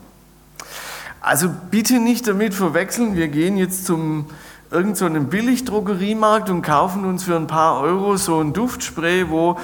Also 1.20 1.50
bitte 1.72 1.98
nicht 1.98 2.28
damit 2.28 2.54
verwechseln, 2.54 3.16
wir 3.16 3.26
gehen 3.26 3.56
jetzt 3.56 3.86
zum 3.86 4.26
irgendeinen 4.70 5.24
so 5.24 5.30
Billigdrogeriemarkt 5.30 6.50
und 6.50 6.62
kaufen 6.62 7.04
uns 7.04 7.24
für 7.24 7.36
ein 7.36 7.46
paar 7.46 7.80
Euro 7.80 8.16
so 8.16 8.40
ein 8.40 8.52
Duftspray, 8.52 9.30
wo 9.30 9.58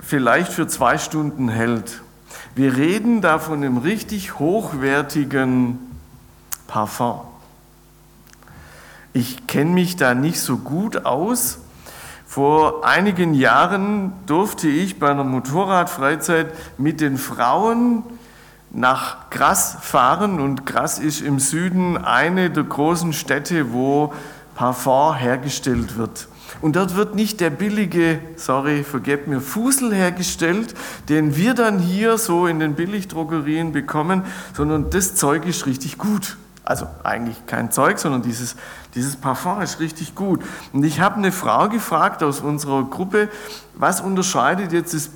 vielleicht 0.00 0.52
für 0.52 0.66
zwei 0.68 0.98
Stunden 0.98 1.48
hält. 1.48 2.02
Wir 2.54 2.76
reden 2.76 3.20
da 3.20 3.38
von 3.38 3.54
einem 3.54 3.78
richtig 3.78 4.38
hochwertigen 4.38 5.78
Parfum. 6.66 7.20
Ich 9.12 9.46
kenne 9.46 9.70
mich 9.70 9.96
da 9.96 10.14
nicht 10.14 10.40
so 10.40 10.58
gut 10.58 11.04
aus. 11.04 11.58
Vor 12.26 12.84
einigen 12.84 13.34
Jahren 13.34 14.12
durfte 14.26 14.68
ich 14.68 14.98
bei 14.98 15.10
einer 15.10 15.24
Motorradfreizeit 15.24 16.52
mit 16.78 17.00
den 17.00 17.16
Frauen 17.16 18.02
nach 18.74 19.30
Grass 19.30 19.76
fahren 19.80 20.40
und 20.40 20.66
Grass 20.66 20.98
ist 20.98 21.20
im 21.20 21.38
Süden 21.38 21.96
eine 21.96 22.50
der 22.50 22.64
großen 22.64 23.12
Städte, 23.12 23.72
wo 23.72 24.12
Parfum 24.56 25.14
hergestellt 25.14 25.96
wird. 25.96 26.28
Und 26.60 26.76
dort 26.76 26.96
wird 26.96 27.14
nicht 27.14 27.40
der 27.40 27.50
billige, 27.50 28.20
sorry, 28.36 28.84
vergebt 28.84 29.28
mir, 29.28 29.40
Fusel 29.40 29.94
hergestellt, 29.94 30.74
den 31.08 31.36
wir 31.36 31.54
dann 31.54 31.78
hier 31.78 32.18
so 32.18 32.46
in 32.46 32.58
den 32.58 32.74
Billigdrogerien 32.74 33.72
bekommen, 33.72 34.24
sondern 34.54 34.90
das 34.90 35.14
Zeug 35.14 35.46
ist 35.46 35.66
richtig 35.66 35.98
gut. 35.98 36.36
Also 36.64 36.86
eigentlich 37.02 37.44
kein 37.46 37.70
Zeug, 37.70 37.98
sondern 37.98 38.22
dieses, 38.22 38.56
dieses 38.94 39.16
Parfum 39.16 39.60
ist 39.60 39.80
richtig 39.80 40.14
gut. 40.14 40.42
Und 40.72 40.82
ich 40.84 41.00
habe 41.00 41.16
eine 41.16 41.30
Frau 41.30 41.68
gefragt 41.68 42.22
aus 42.22 42.40
unserer 42.40 42.84
Gruppe, 42.84 43.28
was 43.74 44.00
unterscheidet 44.00 44.72
jetzt 44.72 44.94
das 44.94 45.08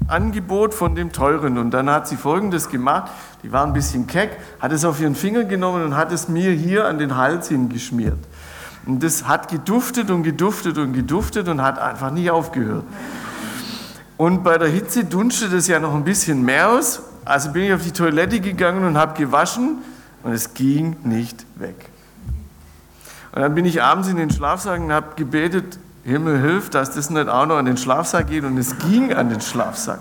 Billigangebot 0.00 0.74
von 0.74 0.94
dem 0.94 1.12
teuren? 1.12 1.58
Und 1.58 1.70
dann 1.70 1.90
hat 1.90 2.08
sie 2.08 2.16
Folgendes 2.16 2.68
gemacht, 2.68 3.10
die 3.42 3.52
war 3.52 3.66
ein 3.66 3.72
bisschen 3.72 4.06
keck, 4.06 4.38
hat 4.58 4.72
es 4.72 4.84
auf 4.84 5.00
ihren 5.00 5.14
Finger 5.14 5.44
genommen 5.44 5.84
und 5.84 5.96
hat 5.96 6.12
es 6.12 6.28
mir 6.28 6.52
hier 6.52 6.86
an 6.86 6.98
den 6.98 7.16
Hals 7.16 7.48
hingeschmiert. 7.48 8.18
Und 8.86 9.02
das 9.02 9.26
hat 9.26 9.48
geduftet 9.48 10.10
und 10.10 10.22
geduftet 10.22 10.78
und 10.78 10.92
geduftet 10.92 11.48
und 11.48 11.62
hat 11.62 11.78
einfach 11.78 12.10
nicht 12.10 12.30
aufgehört. 12.30 12.84
Und 14.16 14.42
bei 14.42 14.58
der 14.58 14.68
Hitze 14.68 15.04
dunstet 15.04 15.52
es 15.52 15.66
ja 15.66 15.78
noch 15.78 15.94
ein 15.94 16.04
bisschen 16.04 16.44
mehr 16.44 16.70
aus. 16.70 17.02
Also 17.24 17.52
bin 17.52 17.64
ich 17.64 17.72
auf 17.72 17.82
die 17.82 17.92
Toilette 17.92 18.40
gegangen 18.40 18.84
und 18.84 18.96
habe 18.98 19.16
gewaschen 19.18 19.78
und 20.22 20.32
es 20.32 20.54
ging 20.54 20.96
nicht 21.04 21.46
weg. 21.56 21.88
Und 23.32 23.42
dann 23.42 23.54
bin 23.54 23.64
ich 23.64 23.82
abends 23.82 24.08
in 24.08 24.16
den 24.16 24.30
Schlafsack 24.30 24.80
und 24.80 24.92
habe 24.92 25.14
gebetet, 25.16 25.78
Himmel 26.04 26.40
hilf, 26.40 26.70
dass 26.70 26.92
das 26.92 27.10
nicht 27.10 27.28
auch 27.28 27.46
noch 27.46 27.56
an 27.56 27.66
den 27.66 27.76
Schlafsack 27.76 28.28
geht 28.28 28.44
und 28.44 28.56
es 28.56 28.78
ging 28.78 29.12
an 29.12 29.28
den 29.28 29.40
Schlafsack. 29.40 30.00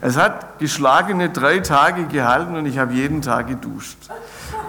Es 0.00 0.16
hat 0.16 0.58
geschlagene 0.58 1.30
drei 1.30 1.58
Tage 1.58 2.04
gehalten 2.04 2.56
und 2.56 2.66
ich 2.66 2.78
habe 2.78 2.94
jeden 2.94 3.20
Tag 3.20 3.48
geduscht. 3.48 3.98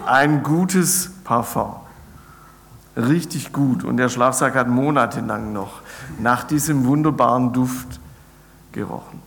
Ein 0.05 0.43
gutes 0.43 1.11
Parfum. 1.23 1.75
Richtig 2.97 3.53
gut. 3.53 3.83
Und 3.83 3.97
der 3.97 4.09
Schlafsack 4.09 4.55
hat 4.55 4.67
monatelang 4.67 5.53
noch 5.53 5.81
nach 6.19 6.43
diesem 6.43 6.85
wunderbaren 6.85 7.53
Duft 7.53 7.99
gerochen. 8.71 9.21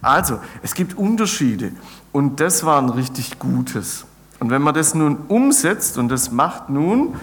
Also, 0.00 0.40
es 0.62 0.74
gibt 0.74 0.96
Unterschiede 0.96 1.72
und 2.12 2.40
das 2.40 2.64
war 2.64 2.80
ein 2.80 2.90
richtig 2.90 3.38
gutes. 3.38 4.04
Und 4.40 4.50
wenn 4.50 4.62
man 4.62 4.74
das 4.74 4.94
nun 4.94 5.18
umsetzt, 5.28 5.96
und 5.96 6.08
das 6.08 6.30
macht 6.30 6.68
nun 6.68 7.14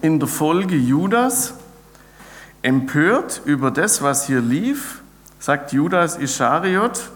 in 0.00 0.20
der 0.20 0.28
Folge 0.28 0.76
Judas, 0.76 1.54
empört 2.68 3.40
über 3.46 3.70
das, 3.70 4.02
was 4.02 4.26
hier 4.26 4.42
lief, 4.42 5.00
sagt 5.40 5.72
Judas 5.72 6.18
Ischariot, 6.18 7.10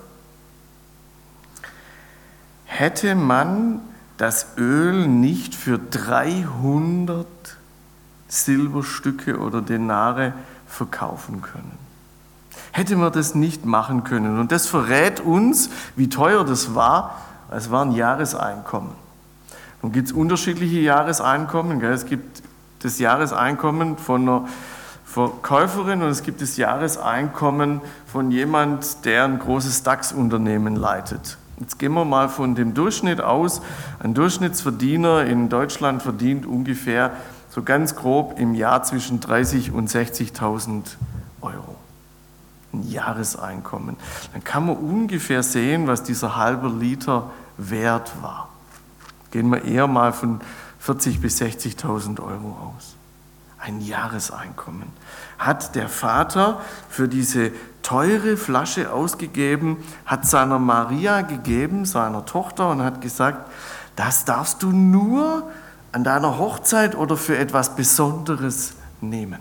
hätte 2.64 3.14
man 3.14 3.80
das 4.16 4.56
Öl 4.56 5.06
nicht 5.06 5.54
für 5.54 5.78
300 5.78 7.26
Silberstücke 8.28 9.38
oder 9.38 9.60
Denare 9.60 10.32
verkaufen 10.66 11.42
können. 11.42 11.78
Hätte 12.70 12.96
man 12.96 13.12
das 13.12 13.34
nicht 13.34 13.66
machen 13.66 14.04
können. 14.04 14.38
Und 14.38 14.52
das 14.52 14.66
verrät 14.66 15.20
uns, 15.20 15.68
wie 15.96 16.08
teuer 16.08 16.46
das 16.46 16.74
war. 16.74 17.20
Es 17.50 17.70
war 17.70 17.84
ein 17.84 17.92
Jahreseinkommen. 17.92 18.92
Nun 19.82 19.92
gibt 19.92 20.08
es 20.08 20.14
unterschiedliche 20.14 20.80
Jahreseinkommen. 20.80 21.78
Gell? 21.78 21.92
Es 21.92 22.06
gibt 22.06 22.42
das 22.78 22.98
Jahreseinkommen 22.98 23.98
von 23.98 24.22
einer 24.22 24.48
Verkäuferin 25.12 26.00
und 26.00 26.08
es 26.08 26.22
gibt 26.22 26.40
das 26.40 26.56
Jahreseinkommen 26.56 27.82
von 28.06 28.30
jemand, 28.30 29.04
der 29.04 29.24
ein 29.24 29.38
großes 29.38 29.82
DAX-Unternehmen 29.82 30.74
leitet. 30.74 31.36
Jetzt 31.60 31.78
gehen 31.78 31.92
wir 31.92 32.06
mal 32.06 32.30
von 32.30 32.54
dem 32.54 32.72
Durchschnitt 32.72 33.20
aus. 33.20 33.60
Ein 33.98 34.14
Durchschnittsverdiener 34.14 35.26
in 35.26 35.50
Deutschland 35.50 36.02
verdient 36.02 36.46
ungefähr 36.46 37.12
so 37.50 37.62
ganz 37.62 37.94
grob 37.94 38.40
im 38.40 38.54
Jahr 38.54 38.84
zwischen 38.84 39.20
30 39.20 39.72
und 39.72 39.90
60.000 39.90 40.96
Euro. 41.42 41.76
Ein 42.72 42.88
Jahreseinkommen. 42.88 43.98
Dann 44.32 44.42
kann 44.44 44.64
man 44.64 44.78
ungefähr 44.78 45.42
sehen, 45.42 45.88
was 45.88 46.02
dieser 46.02 46.36
halbe 46.36 46.68
Liter 46.68 47.30
wert 47.58 48.12
war. 48.22 48.48
Gehen 49.30 49.50
wir 49.50 49.62
eher 49.62 49.88
mal 49.88 50.14
von 50.14 50.40
40 50.78 51.20
bis 51.20 51.38
60.000 51.38 52.18
Euro 52.20 52.74
aus. 52.74 52.96
Ein 53.64 53.80
Jahreseinkommen. 53.80 54.88
Hat 55.38 55.76
der 55.76 55.88
Vater 55.88 56.60
für 56.88 57.06
diese 57.06 57.52
teure 57.82 58.36
Flasche 58.36 58.92
ausgegeben, 58.92 59.76
hat 60.04 60.26
seiner 60.26 60.58
Maria 60.58 61.22
gegeben, 61.22 61.84
seiner 61.84 62.24
Tochter, 62.24 62.70
und 62.70 62.82
hat 62.82 63.00
gesagt, 63.00 63.48
das 63.94 64.24
darfst 64.24 64.64
du 64.64 64.72
nur 64.72 65.48
an 65.92 66.02
deiner 66.02 66.38
Hochzeit 66.38 66.96
oder 66.96 67.16
für 67.16 67.38
etwas 67.38 67.76
Besonderes 67.76 68.74
nehmen. 69.00 69.38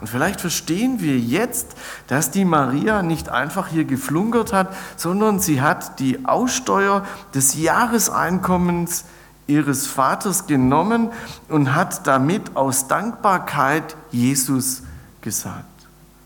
Und 0.00 0.06
vielleicht 0.06 0.40
verstehen 0.40 1.00
wir 1.00 1.18
jetzt, 1.18 1.74
dass 2.06 2.30
die 2.30 2.44
Maria 2.44 3.02
nicht 3.02 3.28
einfach 3.28 3.68
hier 3.68 3.84
geflunkert 3.84 4.52
hat, 4.52 4.74
sondern 4.96 5.40
sie 5.40 5.60
hat 5.60 5.98
die 5.98 6.24
Aussteuer 6.24 7.04
des 7.34 7.60
Jahreseinkommens 7.60 9.04
ihres 9.46 9.86
Vaters 9.86 10.46
genommen 10.46 11.10
und 11.48 11.74
hat 11.74 12.06
damit 12.06 12.56
aus 12.56 12.88
Dankbarkeit 12.88 13.96
Jesus 14.10 14.82
gesagt. 15.20 15.64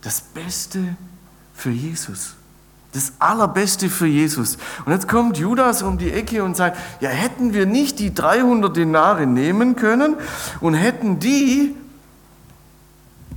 Das 0.02 0.20
Beste 0.20 0.96
für 1.54 1.70
Jesus. 1.70 2.35
Das 2.92 3.12
Allerbeste 3.18 3.90
für 3.90 4.06
Jesus. 4.06 4.56
Und 4.85 4.92
jetzt 4.92 5.08
kommt 5.08 5.37
Judas 5.37 5.82
um 5.82 5.99
die 5.99 6.12
Ecke 6.12 6.44
und 6.44 6.56
sagt, 6.56 6.78
ja, 7.00 7.11
hätten 7.11 7.52
wir 7.52 7.66
nicht 7.66 7.99
die 7.99 8.14
300 8.14 8.75
Denare 8.76 9.26
nehmen 9.26 9.76
können 9.76 10.16
und 10.61 10.75
hätten 10.75 11.18
die, 11.18 11.75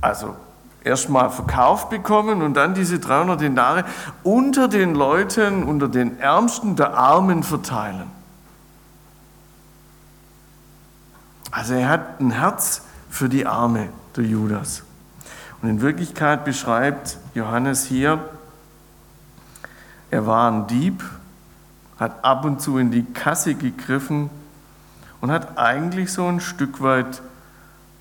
also 0.00 0.34
erstmal 0.82 1.30
verkauft 1.30 1.90
bekommen 1.90 2.40
und 2.42 2.54
dann 2.54 2.74
diese 2.74 2.98
300 2.98 3.40
Denare 3.40 3.84
unter 4.22 4.68
den 4.68 4.94
Leuten, 4.94 5.62
unter 5.64 5.88
den 5.88 6.18
Ärmsten 6.20 6.76
der 6.76 6.94
Armen 6.94 7.42
verteilen. 7.42 8.19
Also 11.50 11.74
er 11.74 11.88
hat 11.88 12.20
ein 12.20 12.30
Herz 12.30 12.82
für 13.08 13.28
die 13.28 13.46
Arme, 13.46 13.88
der 14.16 14.24
Judas. 14.24 14.82
Und 15.62 15.68
in 15.68 15.80
Wirklichkeit 15.80 16.44
beschreibt 16.44 17.18
Johannes 17.34 17.84
hier, 17.84 18.28
er 20.10 20.26
war 20.26 20.50
ein 20.50 20.66
Dieb, 20.66 21.04
hat 21.98 22.24
ab 22.24 22.44
und 22.44 22.60
zu 22.60 22.78
in 22.78 22.90
die 22.90 23.04
Kasse 23.04 23.54
gegriffen 23.54 24.30
und 25.20 25.30
hat 25.30 25.58
eigentlich 25.58 26.12
so 26.12 26.26
ein 26.26 26.40
Stück 26.40 26.80
weit 26.80 27.20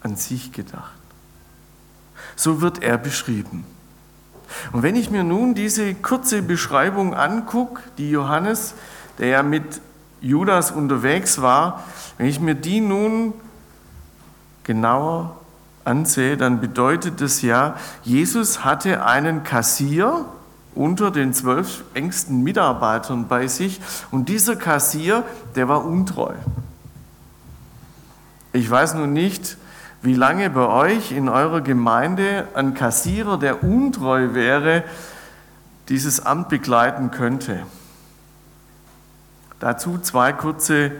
an 0.01 0.15
sich 0.15 0.51
gedacht. 0.51 0.93
So 2.35 2.61
wird 2.61 2.81
er 2.81 2.97
beschrieben. 2.97 3.65
Und 4.71 4.83
wenn 4.83 4.95
ich 4.95 5.11
mir 5.11 5.23
nun 5.23 5.53
diese 5.53 5.93
kurze 5.93 6.41
Beschreibung 6.41 7.13
angucke, 7.13 7.81
die 7.97 8.09
Johannes, 8.09 8.73
der 9.17 9.27
ja 9.27 9.43
mit 9.43 9.81
Judas 10.21 10.71
unterwegs 10.71 11.41
war, 11.41 11.83
wenn 12.17 12.27
ich 12.27 12.39
mir 12.39 12.55
die 12.55 12.81
nun 12.81 13.33
genauer 14.69 15.35
ansehe, 15.83 16.37
dann 16.37 16.61
bedeutet 16.61 17.21
das 17.21 17.41
ja, 17.41 17.75
Jesus 18.03 18.63
hatte 18.63 19.03
einen 19.03 19.43
Kassier, 19.43 20.25
unter 20.75 21.09
den 21.09 21.33
zwölf 21.33 21.83
engsten 21.95 22.43
Mitarbeitern 22.43 23.27
bei 23.27 23.47
sich. 23.47 23.81
Und 24.11 24.29
dieser 24.29 24.55
Kassier, 24.55 25.23
der 25.55 25.67
war 25.67 25.85
untreu. 25.85 26.35
Ich 28.53 28.69
weiß 28.69 28.93
nun 28.93 29.11
nicht, 29.11 29.57
wie 30.03 30.13
lange 30.13 30.51
bei 30.51 30.67
euch 30.67 31.13
in 31.13 31.29
eurer 31.29 31.61
Gemeinde 31.61 32.47
ein 32.53 32.75
Kassierer, 32.75 33.39
der 33.39 33.63
untreu 33.63 34.35
wäre, 34.35 34.83
dieses 35.89 36.23
Amt 36.23 36.49
begleiten 36.49 37.09
könnte. 37.09 37.61
Dazu 39.59 39.97
zwei 39.97 40.31
kurze 40.31 40.91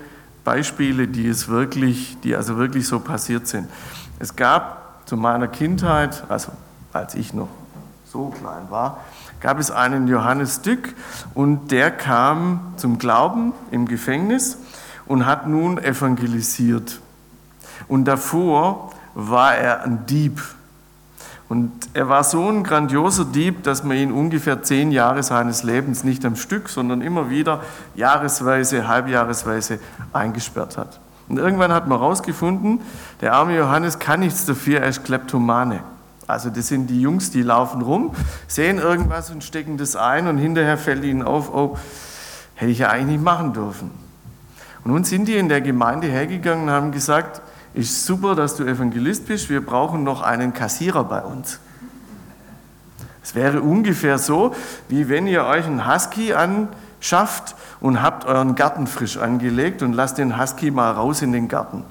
Beispiele, 0.43 1.07
die 1.07 1.27
es 1.27 1.47
wirklich, 1.47 2.17
die 2.23 2.35
also 2.35 2.57
wirklich 2.57 2.87
so 2.87 2.99
passiert 2.99 3.47
sind. 3.47 3.67
Es 4.19 4.35
gab 4.35 5.07
zu 5.07 5.17
meiner 5.17 5.47
Kindheit, 5.47 6.23
also 6.29 6.51
als 6.93 7.15
ich 7.15 7.33
noch 7.33 7.49
so 8.05 8.27
klein 8.27 8.69
war, 8.69 8.99
gab 9.39 9.59
es 9.59 9.71
einen 9.71 10.07
Johannes 10.07 10.61
Dück 10.61 10.95
und 11.33 11.71
der 11.71 11.91
kam 11.91 12.73
zum 12.77 12.97
Glauben 12.97 13.53
im 13.71 13.87
Gefängnis 13.87 14.57
und 15.05 15.25
hat 15.25 15.47
nun 15.47 15.77
evangelisiert. 15.77 16.99
Und 17.87 18.05
davor 18.05 18.91
war 19.13 19.55
er 19.55 19.83
ein 19.83 20.05
Dieb. 20.05 20.41
Und 21.49 21.71
er 21.95 22.07
war 22.07 22.23
so 22.23 22.47
ein 22.47 22.63
grandioser 22.63 23.25
Dieb, 23.25 23.63
dass 23.63 23.83
man 23.83 23.97
ihn 23.97 24.11
ungefähr 24.11 24.61
zehn 24.61 24.91
Jahre 24.91 25.23
seines 25.23 25.63
Lebens 25.63 26.03
nicht 26.03 26.23
am 26.23 26.35
Stück, 26.35 26.69
sondern 26.69 27.01
immer 27.01 27.31
wieder 27.31 27.61
jahresweise, 27.95 28.87
halbjahresweise 28.87 29.79
eingesperrt 30.13 30.77
hat. 30.77 30.99
Und 31.27 31.39
irgendwann 31.39 31.73
hat 31.73 31.87
man 31.87 31.97
herausgefunden, 31.99 32.81
der 33.21 33.33
arme 33.33 33.57
Johannes 33.57 33.97
kann 33.97 34.19
nichts 34.19 34.45
dafür, 34.45 34.81
er 34.81 34.89
ist 34.89 35.03
Kleptomane. 35.03 35.81
Also 36.27 36.51
das 36.51 36.67
sind 36.67 36.87
die 36.87 37.01
Jungs, 37.01 37.31
die 37.31 37.41
laufen 37.41 37.81
rum, 37.81 38.11
sehen 38.47 38.77
irgendwas 38.77 39.31
und 39.31 39.43
stecken 39.43 39.77
das 39.77 39.95
ein 39.95 40.27
und 40.27 40.37
hinterher 40.37 40.77
fällt 40.77 41.03
ihnen 41.03 41.23
auf, 41.23 41.51
oh, 41.51 41.77
hätte 42.53 42.71
ich 42.71 42.79
ja 42.79 42.89
eigentlich 42.89 43.17
nicht 43.17 43.23
machen 43.23 43.53
dürfen. 43.53 43.89
Und 44.83 44.91
nun 44.91 45.03
sind 45.03 45.27
die 45.27 45.37
in 45.37 45.49
der 45.49 45.61
Gemeinde 45.61 46.07
hergegangen 46.07 46.65
und 46.65 46.71
haben 46.71 46.91
gesagt, 46.91 47.41
ist 47.73 48.05
super, 48.05 48.35
dass 48.35 48.55
du 48.55 48.63
Evangelist 48.63 49.27
bist, 49.27 49.49
wir 49.49 49.65
brauchen 49.65 50.03
noch 50.03 50.21
einen 50.21 50.53
Kassierer 50.53 51.03
bei 51.03 51.21
uns. 51.21 51.59
Es 53.23 53.35
wäre 53.35 53.61
ungefähr 53.61 54.17
so, 54.17 54.55
wie 54.87 55.07
wenn 55.09 55.27
ihr 55.27 55.45
euch 55.45 55.65
einen 55.65 55.91
Husky 55.91 56.33
anschafft 56.33 57.55
und 57.79 58.01
habt 58.01 58.25
euren 58.25 58.55
Garten 58.55 58.87
frisch 58.87 59.17
angelegt 59.17 59.83
und 59.83 59.93
lasst 59.93 60.17
den 60.17 60.39
Husky 60.41 60.71
mal 60.71 60.91
raus 60.91 61.21
in 61.21 61.31
den 61.31 61.47
Garten. 61.47 61.83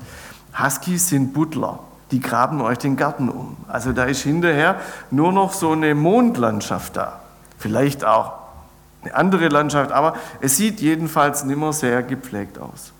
Huskies 0.58 1.08
sind 1.08 1.32
Butler 1.32 1.78
die 2.10 2.20
graben 2.20 2.60
euch 2.60 2.78
den 2.78 2.96
Garten 2.96 3.28
um. 3.28 3.56
Also 3.68 3.92
da 3.92 4.04
ist 4.04 4.22
hinterher 4.22 4.80
nur 5.10 5.32
noch 5.32 5.52
so 5.52 5.72
eine 5.72 5.94
Mondlandschaft 5.94 6.96
da. 6.96 7.20
Vielleicht 7.58 8.04
auch 8.04 8.32
eine 9.02 9.14
andere 9.14 9.48
Landschaft, 9.48 9.92
aber 9.92 10.14
es 10.40 10.56
sieht 10.56 10.80
jedenfalls 10.80 11.44
nimmer 11.44 11.72
sehr 11.72 12.02
gepflegt 12.02 12.58
aus. 12.58 12.92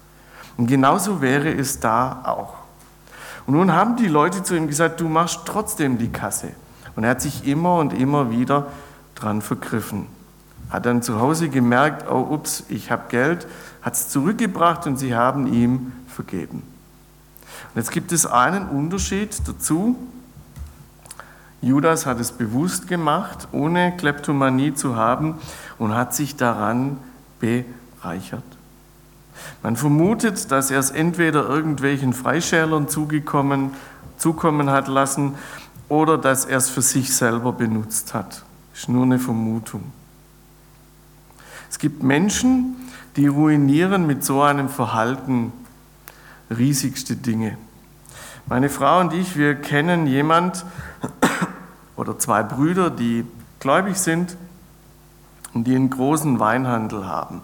Und 0.57 0.67
genauso 0.67 1.21
wäre 1.21 1.51
es 1.51 1.81
da 1.81 2.23
auch. 2.25 2.55
Und 3.49 3.55
nun 3.55 3.73
haben 3.73 3.97
die 3.97 4.09
Leute 4.09 4.43
zu 4.43 4.55
ihm 4.55 4.67
gesagt, 4.67 5.01
du 5.01 5.09
machst 5.09 5.41
trotzdem 5.47 5.97
die 5.97 6.11
Kasse. 6.11 6.51
Und 6.95 7.05
er 7.05 7.11
hat 7.11 7.23
sich 7.23 7.47
immer 7.47 7.77
und 7.77 7.95
immer 7.95 8.31
wieder 8.31 8.67
dran 9.15 9.41
vergriffen. 9.41 10.05
Hat 10.69 10.85
dann 10.85 11.01
zu 11.01 11.19
Hause 11.19 11.49
gemerkt, 11.49 12.11
oh 12.11 12.27
ups, 12.31 12.65
ich 12.69 12.91
habe 12.91 13.05
Geld, 13.09 13.47
hat 13.81 13.95
es 13.95 14.11
zurückgebracht 14.11 14.87
und 14.87 14.99
sie 14.99 15.15
haben 15.15 15.51
ihm 15.51 15.93
vergeben. 16.09 16.63
Und 17.73 17.77
jetzt 17.77 17.91
gibt 17.91 18.13
es 18.13 18.27
einen 18.27 18.69
Unterschied 18.69 19.35
dazu. 19.49 19.97
Judas 21.63 22.05
hat 22.05 22.21
es 22.21 22.33
bewusst 22.33 22.87
gemacht, 22.87 23.49
ohne 23.53 23.97
Kleptomanie 23.97 24.75
zu 24.75 24.95
haben 24.95 25.37
und 25.79 25.95
hat 25.95 26.13
sich 26.13 26.37
daran 26.37 26.99
bereichert. 27.41 28.58
Man 29.63 29.77
vermutet, 29.77 30.51
dass 30.51 30.71
er 30.71 30.79
es 30.79 30.91
entweder 30.91 31.49
irgendwelchen 31.49 32.13
Freischälern 32.13 32.89
zugekommen, 32.89 33.73
zukommen 34.17 34.71
hat 34.71 34.89
lassen 34.89 35.35
oder 35.89 36.19
dass 36.19 36.45
er 36.45 36.59
es 36.59 36.69
für 36.69 36.83
sich 36.83 37.15
selber 37.15 37.53
benutzt 37.53 38.15
hat. 38.15 38.45
Ist 38.75 38.89
nur 38.89 39.05
eine 39.05 39.19
Vermutung. 39.19 39.93
Es 41.71 41.79
gibt 41.79 42.03
Menschen, 42.03 42.77
die 43.17 43.27
ruinieren 43.27 44.07
mit 44.07 44.25
so 44.25 44.43
einem 44.43 44.69
Verhalten 44.69 45.53
riesigste 46.51 47.17
Dinge. 47.17 47.59
Meine 48.47 48.71
Frau 48.71 49.01
und 49.01 49.13
ich, 49.13 49.37
wir 49.37 49.55
kennen 49.57 50.07
jemand 50.07 50.65
oder 51.97 52.19
zwei 52.19 52.43
Brüder, 52.43 52.91
die 52.91 53.25
gläubig 53.61 53.97
sind 53.97 54.37
und 55.53 55.67
die 55.67 55.75
einen 55.75 55.91
großen 55.91 56.39
Weinhandel 56.39 57.07
haben. 57.07 57.43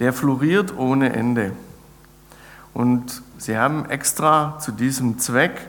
Der 0.00 0.12
floriert 0.12 0.76
ohne 0.76 1.12
Ende. 1.12 1.52
Und 2.72 3.22
sie 3.38 3.56
haben 3.56 3.88
extra 3.88 4.58
zu 4.58 4.72
diesem 4.72 5.18
Zweck 5.18 5.68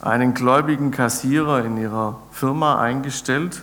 einen 0.00 0.34
gläubigen 0.34 0.90
Kassierer 0.90 1.64
in 1.64 1.76
ihrer 1.76 2.18
Firma 2.32 2.80
eingestellt. 2.80 3.62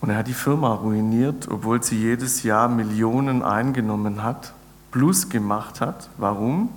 Und 0.00 0.10
er 0.10 0.18
hat 0.18 0.26
die 0.26 0.34
Firma 0.34 0.74
ruiniert, 0.74 1.48
obwohl 1.48 1.82
sie 1.82 1.96
jedes 1.96 2.42
Jahr 2.42 2.68
Millionen 2.68 3.42
eingenommen 3.42 4.22
hat, 4.22 4.52
plus 4.90 5.28
gemacht 5.28 5.80
hat. 5.80 6.10
Warum? 6.18 6.70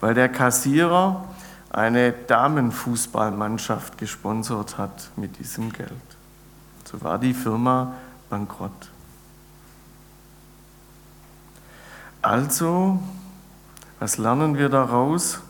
Weil 0.00 0.14
der 0.14 0.28
Kassierer 0.28 1.24
eine 1.70 2.12
Damenfußballmannschaft 2.12 3.98
gesponsert 3.98 4.78
hat 4.78 5.10
mit 5.16 5.38
diesem 5.38 5.72
Geld. 5.72 5.90
So 6.84 7.02
war 7.02 7.18
die 7.18 7.34
Firma 7.34 7.94
bankrott. 8.30 8.90
Also, 12.24 12.98
was 14.00 14.16
lernen 14.16 14.56
wir 14.56 14.70
daraus? 14.70 15.40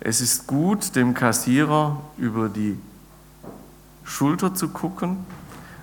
Es 0.00 0.22
ist 0.22 0.46
gut, 0.46 0.96
dem 0.96 1.12
Kassierer 1.12 2.00
über 2.16 2.48
die 2.48 2.80
Schulter 4.04 4.54
zu 4.54 4.70
gucken. 4.70 5.18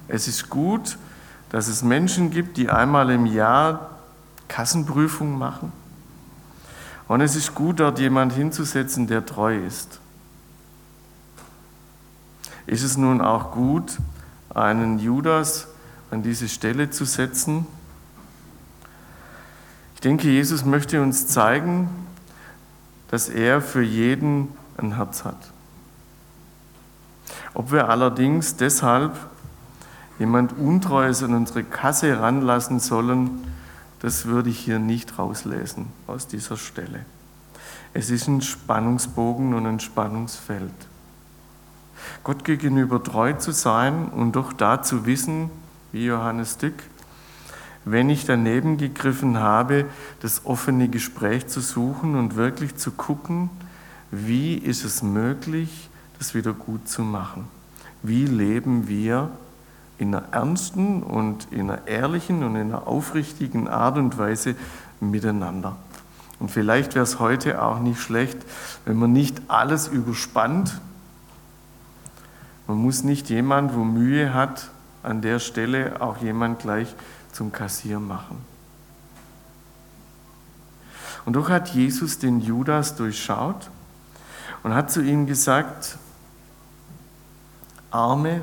Es 0.08 0.27
ist 0.27 0.49
gut, 0.49 0.97
dass 1.51 1.67
es 1.67 1.84
Menschen 1.84 2.32
gibt, 2.32 2.58
die 2.58 2.71
einmal 2.71 3.12
im 3.12 3.27
Jahr 3.27 3.99
Kassenprüfung 4.47 5.38
machen. 5.38 5.71
Und 7.08 7.21
es 7.21 7.36
ist 7.36 7.54
gut, 7.54 7.80
dort 7.80 7.99
jemand 7.99 8.34
hinzusetzen, 8.34 9.06
der 9.06 9.23
treu 9.23 9.63
ist. 9.63 9.99
Ist 12.65 12.82
es 12.82 12.97
nun 12.97 13.21
auch 13.21 13.51
gut, 13.51 13.99
einen 14.49 14.97
Judas 14.97 15.67
an 16.10 16.23
diese 16.23 16.49
Stelle 16.49 16.89
zu 16.89 17.06
setzen? 17.06 17.67
Ich 20.02 20.04
denke, 20.04 20.32
Jesus 20.32 20.66
möchte 20.66 21.00
uns 21.00 21.28
zeigen, 21.28 21.88
dass 23.12 23.30
er 23.30 23.62
für 23.62 23.84
jeden 23.84 24.48
ein 24.78 24.96
Herz 24.96 25.24
hat. 25.24 25.38
Ob 27.54 27.72
wir 27.72 27.88
allerdings 27.88 28.56
deshalb 28.56 29.16
jemand 30.18 30.58
Untreues 30.58 31.22
an 31.22 31.36
unsere 31.36 31.64
Kasse 31.64 32.20
ranlassen 32.20 32.80
sollen, 32.80 33.44
das 34.00 34.26
würde 34.26 34.50
ich 34.50 34.58
hier 34.58 34.80
nicht 34.80 35.20
rauslesen 35.20 35.86
aus 36.08 36.26
dieser 36.26 36.58
Stelle. 36.58 37.06
Es 37.94 38.10
ist 38.10 38.28
ein 38.28 38.42
Spannungsbogen 38.42 39.54
und 39.54 39.68
ein 39.68 39.80
Spannungsfeld. 39.80 40.74
Gott 42.24 42.44
gegenüber 42.44 43.04
treu 43.04 43.34
zu 43.34 43.52
sein 43.52 44.08
und 44.08 44.32
doch 44.32 44.52
da 44.52 44.82
zu 44.82 45.06
wissen, 45.06 45.52
wie 45.92 46.06
Johannes 46.06 46.58
Dück, 46.58 46.82
wenn 47.86 48.10
ich 48.10 48.26
daneben 48.26 48.78
gegriffen 48.78 49.38
habe, 49.38 49.86
das 50.22 50.46
offene 50.46 50.88
Gespräch 50.88 51.48
zu 51.48 51.62
suchen 51.62 52.15
und 52.15 52.36
wirklich 52.36 52.76
zu 52.76 52.91
gucken, 52.91 53.50
wie 54.12 54.56
ist 54.56 54.84
es 54.84 55.02
möglich, 55.02 55.89
das 56.20 56.36
wieder 56.36 56.54
gut 56.54 56.88
zu 56.88 57.02
machen? 57.02 57.48
Wie 58.04 58.26
leben 58.26 58.88
wir 58.88 59.32
in 59.98 60.13
einer 60.13 60.26
ernsten 60.32 61.02
und 61.02 61.48
in 61.52 61.70
einer 61.70 61.88
ehrlichen 61.88 62.44
und 62.44 62.56
in 62.56 62.70
einer 62.70 62.88
aufrichtigen 62.88 63.67
Art 63.67 63.98
und 63.98 64.17
Weise 64.17 64.56
miteinander? 65.00 65.78
Und 66.39 66.50
vielleicht 66.50 66.96
wäre 66.96 67.04
es 67.04 67.20
heute 67.20 67.62
auch 67.62 67.80
nicht 67.80 68.02
schlecht, 68.02 68.38
wenn 68.86 68.98
man 68.98 69.13
nicht 69.13 69.41
alles 69.48 69.88
überspannt. 69.88 70.82
Man 72.67 72.78
muss 72.78 73.04
nicht 73.04 73.30
jemand, 73.30 73.76
wo 73.76 73.84
Mühe 73.84 74.34
hat, 74.34 74.70
an 75.04 75.22
der 75.22 75.39
Stelle 75.39 76.02
auch 76.02 76.17
jemand 76.17 76.60
gleich 76.60 76.96
zum 77.32 77.52
Kassier 77.52 78.00
machen. 78.00 78.38
Und 81.26 81.34
doch 81.34 81.50
hat 81.50 81.70
Jesus 81.70 82.20
den 82.20 82.41
Judas 82.41 82.96
durchschaut 82.96 83.70
und 84.63 84.74
hat 84.74 84.91
zu 84.91 85.02
ihm 85.02 85.28
gesagt, 85.28 85.98
Arme 87.91 88.41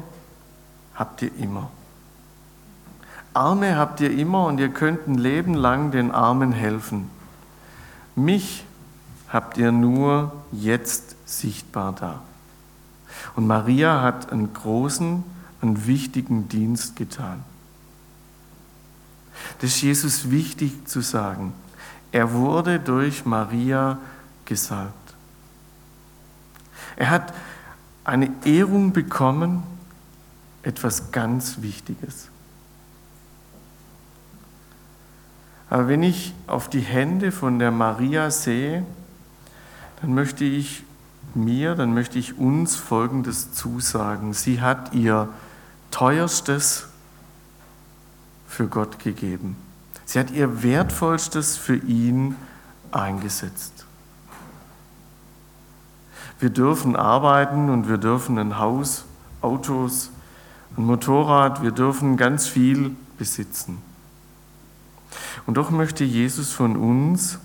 habt 0.94 1.22
ihr 1.22 1.34
immer. 1.36 1.70
Arme 3.34 3.76
habt 3.76 4.00
ihr 4.00 4.10
immer 4.10 4.46
und 4.46 4.58
ihr 4.58 4.68
könnt 4.68 5.06
ein 5.06 5.14
Leben 5.16 5.54
lang 5.54 5.90
den 5.90 6.10
Armen 6.10 6.52
helfen. 6.52 7.10
Mich 8.14 8.64
habt 9.28 9.58
ihr 9.58 9.72
nur 9.72 10.32
jetzt 10.52 11.16
sichtbar 11.24 11.94
da. 11.98 12.20
Und 13.36 13.46
Maria 13.46 14.02
hat 14.02 14.32
einen 14.32 14.52
großen, 14.52 15.24
einen 15.60 15.86
wichtigen 15.86 16.48
Dienst 16.48 16.96
getan. 16.96 17.44
Das 19.60 19.70
ist 19.70 19.82
Jesus 19.82 20.30
wichtig 20.30 20.86
zu 20.86 21.00
sagen. 21.00 21.52
Er 22.12 22.32
wurde 22.32 22.78
durch 22.78 23.24
Maria 23.24 23.98
gesalbt. 24.44 24.94
Er 26.96 27.10
hat 27.10 27.34
eine 28.04 28.30
Ehrung 28.44 28.92
bekommen, 28.92 29.62
etwas 30.62 31.12
ganz 31.12 31.60
Wichtiges. 31.60 32.28
Aber 35.70 35.88
wenn 35.88 36.02
ich 36.02 36.34
auf 36.46 36.70
die 36.70 36.80
Hände 36.80 37.30
von 37.30 37.58
der 37.58 37.70
Maria 37.70 38.30
sehe, 38.30 38.84
dann 40.00 40.14
möchte 40.14 40.44
ich 40.44 40.84
mir, 41.34 41.74
dann 41.74 41.92
möchte 41.92 42.18
ich 42.18 42.38
uns 42.38 42.76
Folgendes 42.76 43.52
zusagen. 43.52 44.32
Sie 44.32 44.60
hat 44.60 44.94
ihr 44.94 45.28
teuerstes 45.90 46.88
für 48.58 48.66
Gott 48.66 48.98
gegeben. 48.98 49.56
Sie 50.04 50.18
hat 50.18 50.32
ihr 50.32 50.64
Wertvollstes 50.64 51.56
für 51.56 51.76
ihn 51.76 52.34
eingesetzt. 52.90 53.86
Wir 56.40 56.50
dürfen 56.50 56.96
arbeiten 56.96 57.70
und 57.70 57.88
wir 57.88 57.98
dürfen 57.98 58.36
ein 58.36 58.58
Haus, 58.58 59.04
Autos, 59.42 60.10
ein 60.76 60.86
Motorrad, 60.86 61.62
wir 61.62 61.70
dürfen 61.70 62.16
ganz 62.16 62.48
viel 62.48 62.96
besitzen. 63.16 63.78
Und 65.46 65.56
doch 65.56 65.70
möchte 65.70 66.02
Jesus 66.02 66.50
von 66.50 66.76
uns, 66.76 67.38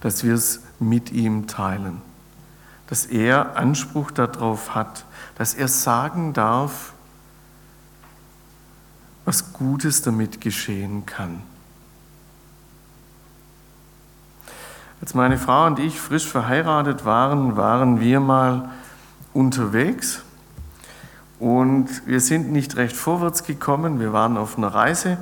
dass 0.00 0.24
wir 0.24 0.34
es 0.34 0.62
mit 0.80 1.12
ihm 1.12 1.46
teilen, 1.46 2.02
dass 2.88 3.06
er 3.06 3.56
Anspruch 3.56 4.10
darauf 4.10 4.74
hat, 4.74 5.04
dass 5.36 5.54
er 5.54 5.68
sagen 5.68 6.32
darf, 6.32 6.92
was 9.24 9.52
Gutes 9.52 10.02
damit 10.02 10.40
geschehen 10.40 11.06
kann. 11.06 11.42
Als 15.00 15.14
meine 15.14 15.36
Frau 15.36 15.66
und 15.66 15.78
ich 15.78 16.00
frisch 16.00 16.28
verheiratet 16.28 17.04
waren, 17.04 17.56
waren 17.56 18.00
wir 18.00 18.20
mal 18.20 18.70
unterwegs 19.32 20.22
und 21.40 22.06
wir 22.06 22.20
sind 22.20 22.52
nicht 22.52 22.76
recht 22.76 22.94
vorwärts 22.94 23.42
gekommen. 23.42 23.98
Wir 23.98 24.12
waren 24.12 24.36
auf 24.36 24.56
einer 24.56 24.68
Reise 24.68 25.18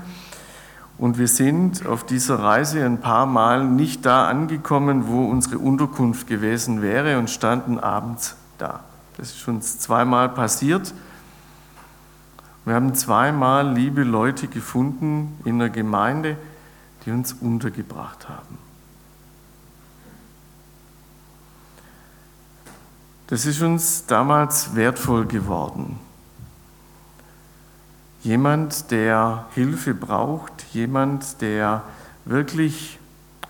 und 0.98 1.16
wir 1.16 1.28
sind 1.28 1.86
auf 1.86 2.04
dieser 2.04 2.40
Reise 2.40 2.84
ein 2.84 3.00
paar 3.00 3.24
Mal 3.24 3.64
nicht 3.64 4.04
da 4.04 4.28
angekommen, 4.28 5.06
wo 5.06 5.24
unsere 5.24 5.58
Unterkunft 5.58 6.26
gewesen 6.26 6.82
wäre 6.82 7.18
und 7.18 7.30
standen 7.30 7.78
abends 7.78 8.36
da. 8.58 8.80
Das 9.16 9.30
ist 9.30 9.48
uns 9.48 9.78
zweimal 9.78 10.28
passiert. 10.28 10.92
Wir 12.64 12.74
haben 12.74 12.94
zweimal 12.94 13.72
liebe 13.72 14.02
Leute 14.02 14.46
gefunden 14.46 15.38
in 15.44 15.58
der 15.58 15.70
Gemeinde, 15.70 16.36
die 17.04 17.10
uns 17.10 17.32
untergebracht 17.32 18.28
haben. 18.28 18.58
Das 23.28 23.46
ist 23.46 23.62
uns 23.62 24.06
damals 24.06 24.74
wertvoll 24.74 25.24
geworden. 25.24 25.98
Jemand, 28.22 28.90
der 28.90 29.46
Hilfe 29.54 29.94
braucht, 29.94 30.52
jemand, 30.72 31.40
der 31.40 31.84
wirklich 32.24 32.98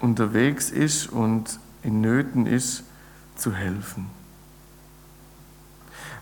unterwegs 0.01 0.70
ist 0.70 1.11
und 1.11 1.59
in 1.83 2.01
Nöten 2.01 2.46
ist, 2.46 2.85
zu 3.37 3.55
helfen. 3.55 4.07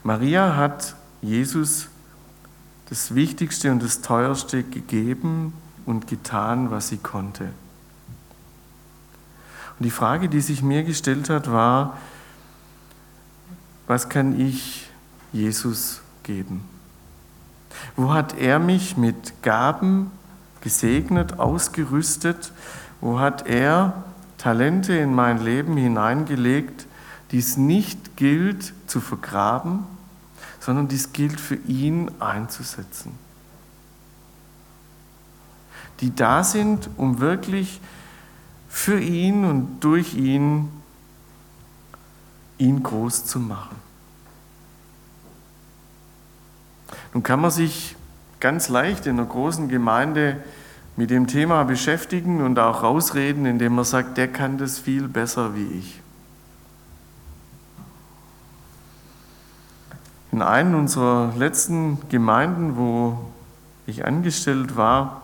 Maria 0.05 0.57
hat 0.57 0.95
Jesus 1.21 1.89
das 2.89 3.15
Wichtigste 3.15 3.71
und 3.71 3.83
das 3.83 4.01
Teuerste 4.01 4.63
gegeben 4.63 5.53
und 5.85 6.07
getan, 6.07 6.71
was 6.71 6.89
sie 6.89 6.97
konnte. 6.97 7.45
Und 9.79 9.85
die 9.85 9.91
Frage, 9.91 10.29
die 10.29 10.41
sich 10.41 10.63
mir 10.63 10.83
gestellt 10.83 11.31
hat, 11.31 11.51
war, 11.51 11.99
was 13.87 14.09
kann 14.09 14.39
ich 14.39 14.91
Jesus 15.33 16.01
geben? 16.23 16.65
Wo 17.97 18.13
hat 18.13 18.37
er 18.37 18.59
mich 18.59 18.97
mit 18.97 19.43
Gaben 19.43 20.11
gesegnet, 20.61 21.39
ausgerüstet? 21.39 22.53
Wo 23.01 23.21
hat 23.21 23.47
er 23.47 24.05
Talente 24.37 24.95
in 24.95 25.15
mein 25.15 25.43
Leben 25.43 25.77
hineingelegt, 25.77 26.87
die 27.31 27.39
es 27.39 27.57
nicht 27.57 28.17
gilt 28.17 28.73
zu 28.87 29.01
vergraben, 29.01 29.85
sondern 30.69 30.87
dies 30.87 31.15
gilt 31.15 31.41
für 31.41 31.55
ihn 31.55 32.11
einzusetzen. 32.21 33.19
die 36.01 36.15
da 36.15 36.45
sind, 36.45 36.91
um 36.99 37.21
wirklich 37.21 37.81
für 38.69 39.01
ihn 39.01 39.47
und 39.47 39.81
durch 39.81 40.15
ihn 40.15 40.69
ihn 42.59 42.83
groß 42.83 43.25
zu 43.25 43.41
machen. 43.41 43.77
Nun 47.15 47.23
kann 47.23 47.41
man 47.41 47.51
sich 47.51 47.97
ganz 48.39 48.69
leicht 48.69 49.07
in 49.07 49.19
einer 49.19 49.27
großen 49.27 49.71
Gemeinde 49.71 50.37
mit 50.97 51.09
dem 51.09 51.29
Thema 51.29 51.65
beschäftigen 51.65 52.43
und 52.43 52.59
auch 52.59 52.83
rausreden, 52.83 53.47
indem 53.47 53.75
man 53.75 53.87
sagt, 53.87 54.19
der 54.19 54.29
kann 54.29 54.59
das 54.59 54.79
viel 54.79 55.09
besser 55.09 55.55
wie 55.57 55.67
ich. 55.79 56.03
In 60.31 60.43
einer 60.43 60.77
unserer 60.77 61.33
letzten 61.37 61.99
Gemeinden, 62.11 62.77
wo 62.77 63.19
ich 63.87 64.05
angestellt 64.05 64.77
war, 64.77 65.23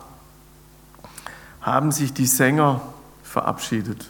haben 1.61 1.91
sich 1.91 2.13
die 2.13 2.25
Sänger 2.25 2.81
verabschiedet. 3.23 4.09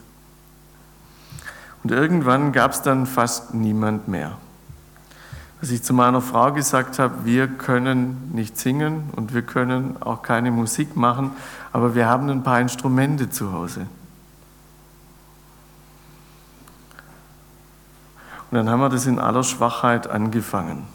Und 1.83 1.91
irgendwann 1.91 2.51
gab 2.51 2.71
es 2.71 2.81
dann 2.81 3.05
fast 3.05 3.53
niemand 3.53 4.07
mehr. 4.07 4.37
Dass 5.61 5.69
ich 5.69 5.83
zu 5.83 5.93
meiner 5.93 6.21
Frau 6.21 6.51
gesagt 6.51 6.99
habe, 6.99 7.25
wir 7.25 7.47
können 7.47 8.31
nicht 8.33 8.57
singen 8.57 9.09
und 9.15 9.33
wir 9.33 9.41
können 9.41 10.01
auch 10.01 10.21
keine 10.21 10.51
Musik 10.51 10.95
machen, 10.95 11.31
aber 11.73 11.95
wir 11.95 12.07
haben 12.07 12.29
ein 12.29 12.43
paar 12.43 12.59
Instrumente 12.59 13.29
zu 13.29 13.51
Hause. 13.51 13.87
Und 18.55 18.59
dann 18.59 18.69
haben 18.69 18.79
wir 18.79 18.87
das 18.87 19.05
in 19.05 19.19
aller 19.19 19.43
Schwachheit 19.43 20.07
angefangen. 20.07 20.87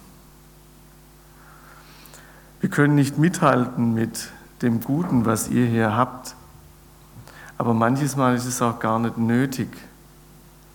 Wir 2.60 2.70
können 2.70 2.94
nicht 2.94 3.18
mithalten 3.18 3.92
mit 3.92 4.30
dem 4.62 4.80
Guten, 4.80 5.26
was 5.26 5.48
ihr 5.50 5.66
hier 5.66 5.94
habt. 5.94 6.36
Aber 7.58 7.74
manches 7.74 8.16
Mal 8.16 8.34
ist 8.34 8.46
es 8.46 8.62
auch 8.62 8.78
gar 8.78 8.98
nicht 8.98 9.18
nötig, 9.18 9.68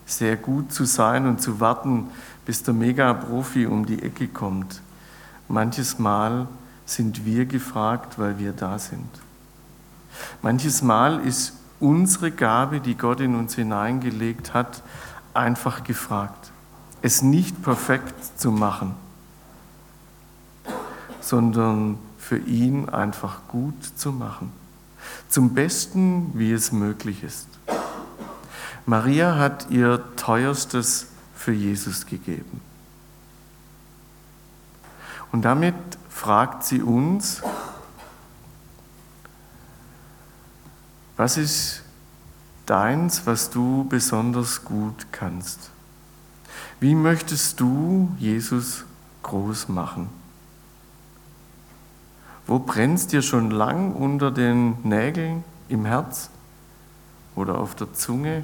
sehr 0.06 0.38
gut 0.38 0.72
zu 0.72 0.86
sein 0.86 1.26
und 1.26 1.42
zu 1.42 1.60
warten, 1.60 2.12
bis 2.46 2.62
der 2.62 2.76
Mega-Profi 2.76 3.66
um 3.66 3.88
die 3.88 4.04
Ecke 4.04 4.28
kommt. 4.28 4.80
Manches 5.48 5.98
Mal 5.98 6.48
sind 6.86 7.26
wir 7.26 7.48
gefragt, 7.48 8.20
weil 8.20 8.38
wir 8.38 8.54
da 8.54 8.78
sind. 8.78 9.10
Manches 10.44 10.84
Mal 10.84 11.20
ist 11.22 11.54
unsere 11.80 12.30
Gabe, 12.30 12.80
die 12.80 12.96
Gott 12.96 13.22
in 13.22 13.34
uns 13.34 13.56
hineingelegt 13.56 14.54
hat, 14.54 14.84
einfach 15.34 15.84
gefragt. 15.84 16.52
Es 17.06 17.22
nicht 17.22 17.62
perfekt 17.62 18.40
zu 18.40 18.52
machen 18.52 18.96
sondern 21.26 21.98
für 22.18 22.38
ihn 22.38 22.88
einfach 22.90 23.48
gut 23.48 23.84
zu 23.96 24.12
machen. 24.12 24.52
Zum 25.28 25.56
Besten, 25.56 26.32
wie 26.36 26.52
es 26.52 26.72
möglich 26.72 27.24
ist. 27.24 27.48
Maria 28.86 29.36
hat 29.36 29.72
ihr 29.72 30.04
teuerstes 30.16 31.08
für 31.36 31.52
Jesus 31.52 32.06
gegeben. 32.06 32.62
Und 35.32 35.42
damit 35.42 35.76
fragt 36.10 36.64
sie 36.64 36.82
uns, 36.82 37.42
was 41.18 41.38
ist 41.38 41.82
deins, 42.68 43.26
was 43.26 43.50
du 43.50 43.86
besonders 43.90 44.64
gut 44.64 45.08
kannst? 45.12 45.72
Wie 46.80 46.96
möchtest 46.96 47.60
du 47.60 48.12
Jesus 48.20 48.86
groß 49.24 49.70
machen? 49.70 50.10
Wo 52.48 52.60
brennt 52.60 53.12
dir 53.12 53.22
schon 53.22 53.50
lang 53.50 53.94
unter 53.94 54.30
den 54.30 54.78
Nägeln 54.84 55.44
im 55.68 55.86
Herz 55.86 56.30
oder 57.36 57.58
auf 57.58 57.76
der 57.76 57.94
Zunge, 57.94 58.44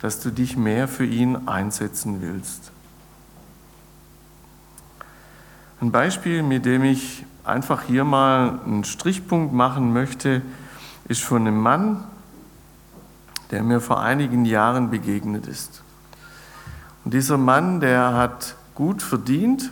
dass 0.00 0.20
du 0.20 0.30
dich 0.30 0.56
mehr 0.56 0.88
für 0.88 1.04
ihn 1.04 1.46
einsetzen 1.46 2.22
willst? 2.22 2.72
Ein 5.80 5.90
Beispiel, 5.90 6.42
mit 6.42 6.64
dem 6.64 6.84
ich 6.84 7.26
einfach 7.44 7.82
hier 7.82 8.04
mal 8.04 8.60
einen 8.64 8.84
Strichpunkt 8.84 9.52
machen 9.52 9.92
möchte, 9.92 10.42
ist 11.08 11.22
von 11.22 11.42
einem 11.42 11.60
Mann, 11.60 12.04
der 13.50 13.62
mir 13.62 13.80
vor 13.80 14.00
einigen 14.00 14.44
Jahren 14.44 14.90
begegnet 14.90 15.48
ist. 15.48 15.82
Und 17.04 17.14
dieser 17.14 17.38
Mann, 17.38 17.80
der 17.80 18.14
hat 18.14 18.56
gut 18.74 19.02
verdient, 19.02 19.70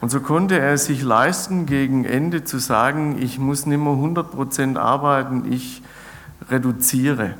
und 0.00 0.10
so 0.10 0.20
konnte 0.20 0.58
er 0.58 0.74
es 0.74 0.84
sich 0.86 1.02
leisten, 1.02 1.66
gegen 1.66 2.04
Ende 2.04 2.44
zu 2.44 2.58
sagen, 2.58 3.20
ich 3.20 3.38
muss 3.38 3.66
nicht 3.66 3.80
mehr 3.80 3.94
100% 3.94 4.78
arbeiten, 4.78 5.50
ich 5.50 5.82
reduziere. 6.48 7.34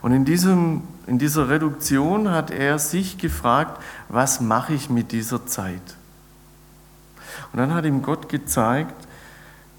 Und 0.00 0.12
in, 0.12 0.24
diesem, 0.24 0.82
in 1.06 1.18
dieser 1.18 1.48
Reduktion 1.48 2.30
hat 2.30 2.50
er 2.50 2.78
sich 2.78 3.18
gefragt, 3.18 3.80
was 4.08 4.40
mache 4.40 4.72
ich 4.72 4.88
mit 4.88 5.12
dieser 5.12 5.46
Zeit? 5.46 5.96
Und 7.52 7.58
dann 7.58 7.74
hat 7.74 7.84
ihm 7.84 8.02
Gott 8.02 8.28
gezeigt, 8.28 8.94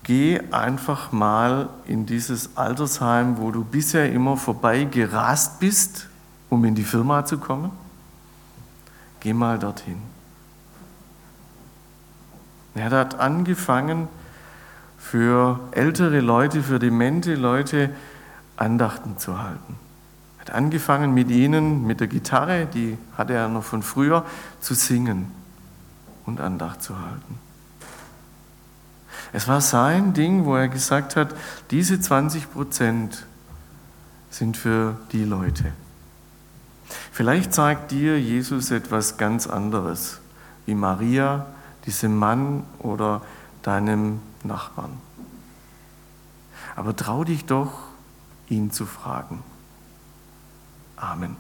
geh 0.04 0.40
einfach 0.52 1.12
mal 1.12 1.70
in 1.88 2.06
dieses 2.06 2.58
Altersheim, 2.58 3.38
wo 3.38 3.52
du 3.52 3.64
bisher 3.64 4.12
immer 4.12 4.38
vorbei 4.38 4.84
gerast 4.84 5.60
bist, 5.60 6.08
um 6.54 6.64
in 6.66 6.76
die 6.76 6.84
Firma 6.84 7.26
zu 7.26 7.38
kommen. 7.38 7.72
Geh 9.20 9.34
mal 9.34 9.60
dorthin. 9.60 9.98
Er 12.76 12.90
hat 12.92 13.20
angefangen, 13.20 14.08
für 14.98 15.60
ältere 15.72 16.22
Leute, 16.22 16.64
für 16.64 16.80
demente 16.80 17.36
Leute 17.36 17.92
Andachten 18.56 19.18
zu 19.18 19.42
halten. 19.42 19.76
Er 20.38 20.42
hat 20.42 20.52
angefangen 20.52 21.14
mit 21.14 21.30
ihnen, 21.30 21.86
mit 21.86 22.00
der 22.00 22.08
Gitarre, 22.08 22.66
die 22.66 22.98
hatte 23.18 23.34
er 23.34 23.50
noch 23.50 23.64
von 23.64 23.84
früher, 23.84 24.26
zu 24.62 24.74
singen 24.74 25.30
und 26.26 26.40
Andacht 26.40 26.82
zu 26.82 26.98
halten. 26.98 27.38
Es 29.34 29.48
war 29.48 29.62
sein 29.62 30.14
Ding, 30.14 30.46
wo 30.46 30.56
er 30.56 30.70
gesagt 30.70 31.16
hat, 31.16 31.36
diese 31.70 32.00
20 32.00 32.52
Prozent 32.52 33.26
sind 34.30 34.58
für 34.58 34.96
die 35.12 35.26
Leute. 35.26 35.74
Vielleicht 37.14 37.54
zeigt 37.54 37.92
dir 37.92 38.20
Jesus 38.20 38.72
etwas 38.72 39.18
ganz 39.18 39.46
anderes, 39.46 40.20
wie 40.66 40.74
Maria 40.74 41.46
diesem 41.86 42.18
Mann 42.18 42.64
oder 42.80 43.22
deinem 43.62 44.20
Nachbarn. 44.44 45.00
Aber 46.76 46.96
trau 46.96 47.24
dich 47.24 47.46
doch, 47.46 47.84
ihn 48.50 48.72
zu 48.72 48.88
fragen. 48.88 49.44
Amen. 50.96 51.36